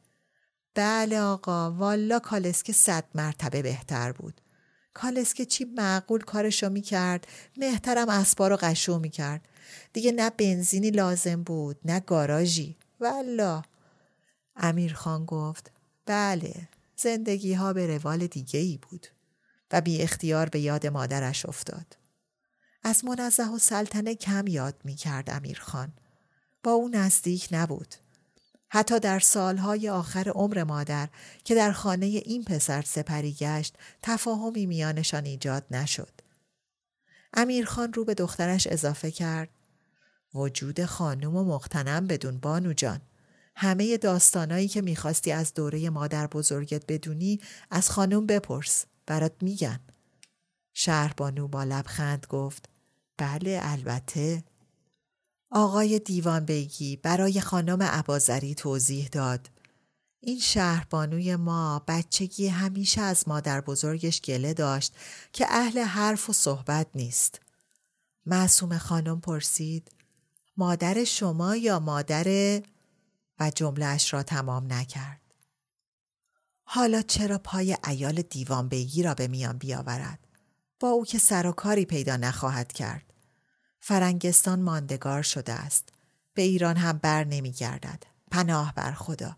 بله 0.75 1.21
آقا 1.21 1.71
والا 1.71 2.19
کالسکه 2.19 2.73
صد 2.73 3.05
مرتبه 3.15 3.63
بهتر 3.63 4.13
بود. 4.13 4.41
کالسکه 4.95 5.45
چی 5.45 5.65
معقول 5.65 6.21
کارشو 6.21 6.69
می‌کرد 6.69 7.27
مهترم 7.57 8.09
اسبا 8.09 8.49
رو 8.49 8.57
قشو 8.57 8.99
می‌کرد 8.99 9.49
دیگه 9.93 10.13
نه 10.13 10.31
بنزینی 10.31 10.91
لازم 10.91 11.43
بود 11.43 11.77
نه 11.85 12.01
گاراژی 12.01 12.77
والا 13.01 13.63
امیر 14.57 14.95
خان 14.95 15.25
گفت 15.25 15.71
بله 16.07 16.69
زندگی 16.97 17.55
ها 17.55 17.73
به 17.73 17.97
روال 17.97 18.27
دیگه 18.27 18.61
ای 18.61 18.79
بود 18.79 19.07
و 19.73 19.81
بی 19.81 20.03
اختیار 20.03 20.49
به 20.49 20.61
یاد 20.61 20.87
مادرش 20.87 21.47
افتاد 21.47 21.97
از 22.83 23.05
منزه 23.05 23.51
و 23.51 23.59
سلطنه 23.59 24.15
کم 24.15 24.47
یاد 24.47 24.75
می 24.85 24.95
کرد 24.95 25.31
امیر 25.31 25.61
خان. 25.61 25.93
با 26.65 26.73
او 26.73 26.89
نزدیک 26.89 27.49
نبود. 27.51 27.95
حتی 28.69 29.01
در 29.01 29.19
سالهای 29.19 29.89
آخر 29.89 30.29
عمر 30.29 30.65
مادر 30.65 31.09
که 31.45 31.55
در 31.55 31.73
خانه 31.73 32.07
این 32.07 32.45
پسر 32.45 32.83
سپری 32.83 33.33
گشت 33.33 33.77
تفاهمی 34.03 34.67
میانشان 34.67 35.25
ایجاد 35.25 35.65
نشد. 35.71 36.13
امیرخان 37.35 37.93
رو 37.93 38.05
به 38.05 38.15
دخترش 38.15 38.67
اضافه 38.67 39.11
کرد. 39.11 39.49
وجود 40.35 40.85
خانم 40.85 41.37
و 41.37 41.45
مختنم 41.45 42.07
بدون 42.07 42.39
بانو 42.39 42.73
جان. 42.73 43.01
همه 43.57 43.97
داستانایی 43.97 44.69
که 44.69 44.83
می‌خواستی 44.83 45.33
از 45.33 45.55
دوره 45.55 45.91
مادر 45.91 46.27
بزرگت 46.27 46.83
بدونی 46.89 47.41
از 47.71 47.91
خانم 47.91 48.27
بپرس. 48.27 48.85
برات 49.07 49.33
میگن 49.41 49.81
شهر 50.75 51.15
بانو 51.17 51.49
با 51.49 51.65
لبخند 51.65 52.27
گفت 52.29 52.69
بله 53.17 53.61
البته. 53.63 54.45
آقای 55.57 55.99
دیوان 55.99 56.45
بیگی 56.45 56.97
برای 56.97 57.41
خانم 57.41 57.83
عبازری 57.83 58.55
توضیح 58.55 59.09
داد 59.09 59.51
این 60.21 60.41
شهربانوی 60.41 61.37
ما 61.37 61.83
بچگی 61.89 62.49
همیشه 62.49 63.01
از 63.01 63.29
مادر 63.29 63.61
بزرگش 63.61 64.21
گله 64.21 64.55
داشت 64.55 64.95
که 65.33 65.47
اهل 65.49 65.79
حرف 65.79 66.31
و 66.31 66.33
صحبت 66.33 66.87
نیست. 66.95 67.41
معصوم 68.27 68.79
خانم 68.79 69.21
پرسید 69.21 69.93
مادر 70.57 71.05
شما 71.05 71.57
یا 71.57 71.79
مادر 71.79 72.61
و 73.41 73.51
جملهش 73.55 74.13
را 74.13 74.23
تمام 74.23 74.73
نکرد. 74.73 75.21
حالا 76.65 77.03
چرا 77.03 77.39
پای 77.39 77.77
ایال 77.89 78.23
دیوان 78.23 78.69
بیگی 78.69 79.03
را 79.03 79.15
به 79.15 79.29
میان 79.29 79.59
بیاورد؟ 79.59 80.19
با 80.81 80.89
او 80.89 81.05
که 81.05 81.19
سر 81.19 81.47
و 81.47 81.53
کاری 81.53 81.85
پیدا 81.85 82.17
نخواهد 82.17 82.73
کرد 82.73 83.14
فرنگستان 83.87 84.63
ماندگار 84.63 85.23
شده 85.23 85.53
است 85.53 85.89
به 86.35 86.43
ایران 86.43 86.77
هم 86.77 86.99
بر 86.99 87.25
نمی 87.25 87.53
گردد 87.53 88.03
پناه 88.31 88.75
بر 88.75 88.93
خدا 88.93 89.37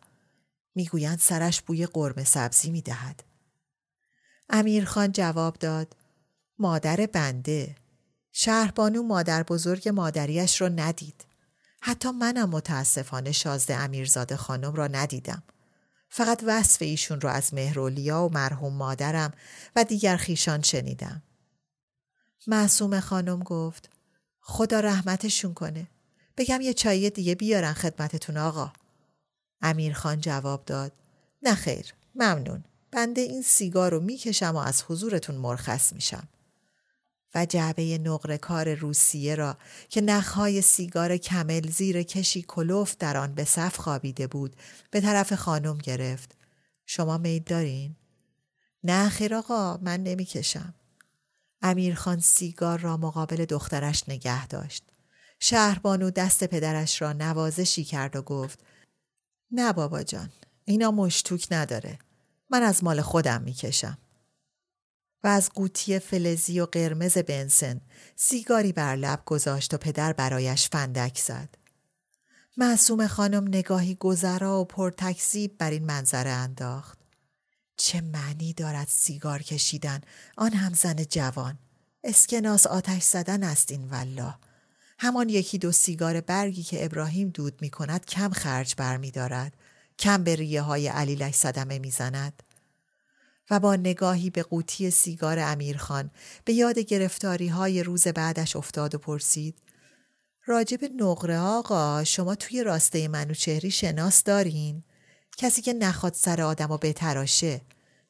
می‌گویند 0.74 1.18
سرش 1.18 1.62
بوی 1.62 1.86
قرمه 1.86 2.24
سبزی 2.24 2.70
می 2.70 2.82
دهد. 2.82 3.24
امیرخان 4.48 5.12
جواب 5.12 5.58
داد 5.58 5.96
مادر 6.58 7.06
بنده 7.12 7.74
شهربانو 8.32 9.02
مادر 9.02 9.42
بزرگ 9.42 9.88
مادریش 9.88 10.60
را 10.60 10.68
ندید. 10.68 11.24
حتی 11.80 12.10
منم 12.10 12.50
متاسفانه 12.50 13.32
شازده 13.32 13.76
امیرزاده 13.76 14.36
خانم 14.36 14.74
را 14.74 14.86
ندیدم. 14.86 15.42
فقط 16.10 16.42
وصف 16.46 16.82
ایشون 16.82 17.20
را 17.20 17.30
از 17.30 17.54
مهرولیا 17.54 18.24
و 18.24 18.32
مرحوم 18.32 18.72
مادرم 18.72 19.32
و 19.76 19.84
دیگر 19.84 20.16
خیشان 20.16 20.62
شنیدم. 20.62 21.22
معصوم 22.46 23.00
خانم 23.00 23.42
گفت 23.42 23.95
خدا 24.48 24.80
رحمتشون 24.80 25.54
کنه. 25.54 25.86
بگم 26.36 26.60
یه 26.60 26.74
چایی 26.74 27.10
دیگه 27.10 27.34
بیارن 27.34 27.72
خدمتتون 27.72 28.36
آقا. 28.36 28.72
امیرخان 29.62 30.20
جواب 30.20 30.64
داد 30.64 30.92
نه 31.42 31.54
خیر 31.54 31.94
ممنون 32.14 32.64
بنده 32.90 33.20
این 33.20 33.42
سیگار 33.42 33.90
رو 33.92 34.00
می‌کشم 34.00 34.52
و 34.54 34.56
از 34.56 34.82
حضورتون 34.88 35.34
مرخص 35.34 35.92
میشم. 35.92 36.28
و 37.34 37.46
جعبه 37.46 37.98
نقره 37.98 38.38
کار 38.38 38.74
روسیه 38.74 39.34
را 39.34 39.56
که 39.88 40.00
نخهای 40.00 40.62
سیگار 40.62 41.16
کمل 41.16 41.70
زیر 41.70 42.02
کشی 42.02 42.42
کلوف 42.42 42.96
در 42.98 43.16
آن 43.16 43.34
به 43.34 43.44
صف 43.44 43.76
خوابیده 43.76 44.26
بود 44.26 44.56
به 44.90 45.00
طرف 45.00 45.32
خانم 45.32 45.78
گرفت. 45.78 46.36
شما 46.86 47.18
میل 47.18 47.42
دارین؟ 47.42 47.96
نه 48.84 49.08
خیر 49.08 49.34
آقا 49.34 49.76
من 49.76 50.02
نمی‌کشم. 50.02 50.74
امیرخان 51.62 52.20
سیگار 52.20 52.78
را 52.78 52.96
مقابل 52.96 53.44
دخترش 53.44 54.08
نگه 54.08 54.46
داشت. 54.46 54.84
شهربانو 55.40 56.10
دست 56.10 56.44
پدرش 56.44 57.02
را 57.02 57.12
نوازشی 57.12 57.84
کرد 57.84 58.16
و 58.16 58.22
گفت 58.22 58.58
نه 59.50 59.72
بابا 59.72 60.02
جان 60.02 60.30
اینا 60.64 60.90
مشتوک 60.90 61.46
نداره. 61.50 61.98
من 62.50 62.62
از 62.62 62.84
مال 62.84 63.00
خودم 63.00 63.42
می‌کشم. 63.42 63.98
و 65.24 65.28
از 65.28 65.50
قوطی 65.50 65.98
فلزی 65.98 66.60
و 66.60 66.66
قرمز 66.66 67.18
بنسن 67.18 67.80
سیگاری 68.16 68.72
بر 68.72 68.96
لب 68.96 69.22
گذاشت 69.26 69.74
و 69.74 69.76
پدر 69.76 70.12
برایش 70.12 70.68
فندک 70.68 71.18
زد. 71.18 71.48
معصوم 72.56 73.06
خانم 73.06 73.48
نگاهی 73.48 73.94
گذرا 73.94 74.60
و 74.60 74.64
پرتکذیب 74.64 75.58
بر 75.58 75.70
این 75.70 75.84
منظره 75.84 76.30
انداخت. 76.30 77.05
چه 77.76 78.00
معنی 78.00 78.52
دارد 78.52 78.88
سیگار 78.90 79.42
کشیدن 79.42 80.00
آن 80.36 80.52
هم 80.52 80.74
زن 80.74 81.04
جوان 81.04 81.58
اسکناس 82.04 82.66
آتش 82.66 83.02
زدن 83.02 83.42
است 83.42 83.72
این 83.72 83.88
والله 83.88 84.34
همان 84.98 85.28
یکی 85.28 85.58
دو 85.58 85.72
سیگار 85.72 86.20
برگی 86.20 86.62
که 86.62 86.84
ابراهیم 86.84 87.28
دود 87.28 87.62
می 87.62 87.70
کند 87.70 88.06
کم 88.06 88.30
خرج 88.30 88.74
بر 88.76 88.96
می 88.96 89.10
دارد. 89.10 89.52
کم 89.98 90.24
به 90.24 90.36
ریه 90.36 90.62
های 90.62 90.88
علیلش 90.88 91.34
صدمه 91.34 91.78
می 91.78 91.90
زند. 91.90 92.42
و 93.50 93.60
با 93.60 93.76
نگاهی 93.76 94.30
به 94.30 94.42
قوطی 94.42 94.90
سیگار 94.90 95.38
امیرخان 95.38 96.10
به 96.44 96.52
یاد 96.52 96.78
گرفتاری 96.78 97.48
های 97.48 97.82
روز 97.82 98.08
بعدش 98.08 98.56
افتاد 98.56 98.94
و 98.94 98.98
پرسید 98.98 99.58
راجب 100.46 100.84
نقره 100.84 101.38
آقا 101.38 102.04
شما 102.04 102.34
توی 102.34 102.64
راسته 102.64 103.08
منوچهری 103.08 103.70
شناس 103.70 104.24
دارین؟ 104.24 104.82
کسی 105.36 105.62
که 105.62 105.72
نخواد 105.72 106.14
سر 106.14 106.42
آدم 106.42 106.70
و 106.70 106.76
بتراشه 106.76 107.60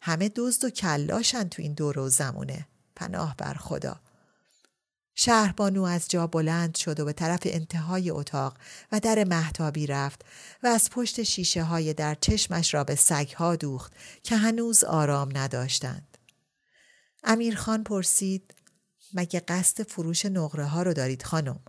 همه 0.01 0.31
دزد 0.37 0.65
و 0.65 0.71
کلاشن 0.71 1.49
تو 1.49 1.63
این 1.63 1.75
دور 1.75 1.99
و 1.99 2.09
زمونه 2.09 2.67
پناه 2.97 3.35
بر 3.37 3.55
خدا 3.55 4.01
شهربانو 5.19 5.83
از 5.83 6.09
جا 6.09 6.27
بلند 6.27 6.75
شد 6.75 7.01
و 7.01 7.05
به 7.05 7.13
طرف 7.13 7.41
انتهای 7.45 8.11
اتاق 8.11 8.57
و 8.93 9.01
در 9.01 9.25
محتابی 9.25 9.87
رفت 9.87 10.25
و 10.63 10.67
از 10.67 10.91
پشت 10.91 11.23
شیشه 11.23 11.63
های 11.63 11.95
در 11.95 12.15
چشمش 12.15 12.75
را 12.75 12.85
به 12.85 12.95
سگها 12.95 13.57
دوخت 13.57 13.93
که 14.23 14.37
هنوز 14.37 14.85
آرام 14.85 15.37
نداشتند. 15.37 16.19
امیرخان 17.25 17.85
پرسید 17.85 18.55
مگه 19.15 19.41
قصد 19.41 19.83
فروش 19.83 20.27
نقره 20.27 20.67
ها 20.67 20.83
رو 20.83 20.93
دارید 20.93 21.23
خانم؟ 21.23 21.61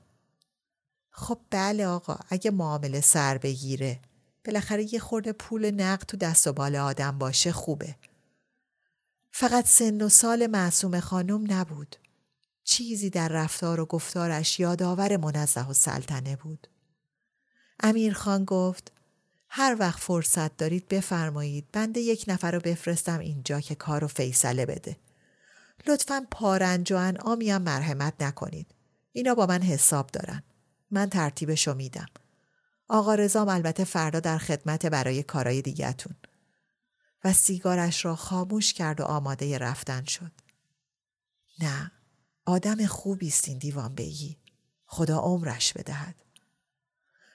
خب 1.10 1.40
بله 1.50 1.88
آقا 1.88 2.20
اگه 2.30 2.52
معامله 2.52 3.02
سر 3.02 3.38
بگیره 3.38 4.00
بالاخره 4.48 4.94
یه 4.94 5.00
خورده 5.00 5.34
پول 5.34 5.72
نقد 5.72 6.06
تو 6.06 6.18
دست 6.18 6.48
و 6.48 6.54
بال 6.54 6.76
آدم 6.76 7.18
باشه 7.18 7.52
خوبه. 7.52 7.96
فقط 9.32 9.66
سن 9.66 10.02
و 10.02 10.10
سال 10.10 10.48
معصوم 10.48 11.00
خانم 11.00 11.52
نبود. 11.52 11.96
چیزی 12.64 13.10
در 13.10 13.28
رفتار 13.28 13.80
و 13.80 13.86
گفتارش 13.86 14.60
یادآور 14.60 15.18
منزه 15.18 15.70
و 15.70 15.74
سلطنه 15.74 16.36
بود. 16.36 16.68
امیر 17.80 18.14
خان 18.14 18.46
گفت 18.46 18.92
هر 19.50 19.76
وقت 19.80 20.00
فرصت 20.00 20.58
دارید 20.58 20.88
بفرمایید 20.88 21.66
بنده 21.72 22.00
یک 22.00 22.26
نفر 22.28 22.52
رو 22.52 22.60
بفرستم 22.60 23.20
اینجا 23.20 23.60
که 23.60 23.76
کار 23.76 24.02
رو 24.02 24.08
فیصله 24.08 24.66
بده. 24.66 24.98
لطفا 25.88 26.28
پارنج 26.32 26.94
و 26.94 26.96
انعامی 26.96 27.52
هم 27.52 27.62
مرحمت 27.62 28.14
نکنید. 28.20 28.68
اینا 29.12 29.36
با 29.36 29.46
من 29.46 29.62
حساب 29.62 30.08
دارن. 30.08 30.44
من 30.92 31.10
ترتیبشو 31.10 31.74
میدم. 31.74 32.08
آقا 32.90 33.16
رزام 33.16 33.50
البته 33.50 33.84
فردا 33.84 34.20
در 34.20 34.38
خدمت 34.38 34.86
برای 34.86 35.24
کارای 35.24 35.62
دیگتون. 35.62 36.16
و 37.24 37.34
سیگارش 37.34 38.06
را 38.06 38.16
خاموش 38.16 38.74
کرد 38.74 39.00
و 39.00 39.04
آماده 39.04 39.58
رفتن 39.58 40.04
شد. 40.04 40.32
نه 41.60 41.92
آدم 42.46 42.86
خوبی 42.86 43.28
است 43.28 43.48
این 43.48 43.58
دیوان 43.58 43.96
بگی. 43.96 44.38
خدا 44.86 45.20
عمرش 45.20 45.74
بدهد. 45.74 46.16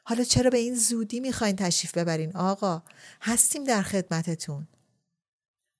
حالا 0.04 0.24
چرا 0.24 0.50
به 0.50 0.58
این 0.58 0.74
زودی 0.74 1.20
می‌خواین 1.20 1.56
تشریف 1.56 1.98
ببرین 1.98 2.36
آقا؟ 2.36 2.82
هستیم 3.20 3.64
در 3.64 3.82
خدمتتون. 3.82 4.68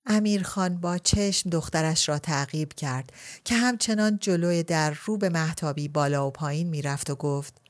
امیر 0.07 0.43
خان 0.43 0.81
با 0.81 0.99
چشم 0.99 1.51
دخترش 1.51 2.09
را 2.09 2.19
تعقیب 2.19 2.73
کرد 2.73 3.13
که 3.45 3.55
همچنان 3.55 4.19
جلوی 4.19 4.63
در 4.63 4.91
رو 4.91 5.17
به 5.17 5.29
محتابی 5.29 5.89
بالا 5.89 6.29
و 6.29 6.31
پایین 6.31 6.69
می‌رفت 6.69 7.11
و 7.11 7.15
گفت 7.15 7.61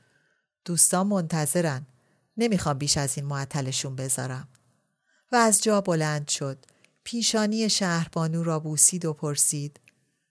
دوستان 0.65 1.07
منتظرن. 1.07 1.85
نمی‌خوام 2.37 2.77
بیش 2.77 2.97
از 2.97 3.17
این 3.17 3.25
معطلشون 3.25 3.95
بذارم. 3.95 4.47
و 5.31 5.35
از 5.35 5.63
جا 5.63 5.81
بلند 5.81 6.27
شد. 6.27 6.65
پیشانی 7.03 7.69
شهربانو 7.69 8.43
را 8.43 8.59
بوسید 8.59 9.05
و 9.05 9.13
پرسید 9.13 9.79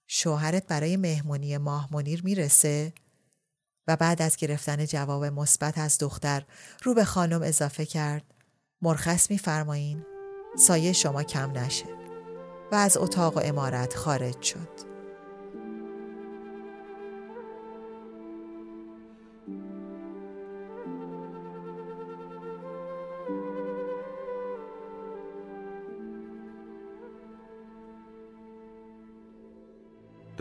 شوهرت 0.07 0.67
برای 0.67 0.97
مهمونی 0.97 1.59
ماه 1.59 1.88
منیر 1.93 2.23
می‌رسه؟ 2.25 2.93
و 3.88 3.97
بعد 3.97 4.23
از 4.23 4.37
گرفتن 4.37 4.87
جواب 4.87 5.25
مثبت 5.25 5.79
از 5.79 5.99
دختر 5.99 6.45
رو 6.83 6.95
به 6.95 7.05
خانم 7.05 7.43
اضافه 7.43 7.87
کرد 7.87 8.35
مرخص 8.83 9.31
میفرمایین 9.31 10.05
سایه 10.59 10.93
شما 10.93 11.23
کم 11.23 11.59
نشه 11.59 11.87
و 12.73 12.75
از 12.75 12.97
اتاق 12.97 13.37
و 13.37 13.41
امارت 13.41 13.95
خارج 13.95 14.43
شد 14.43 14.91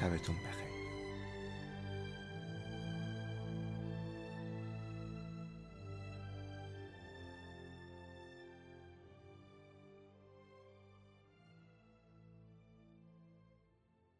شبتون 0.00 0.36
بخیر. 0.36 0.69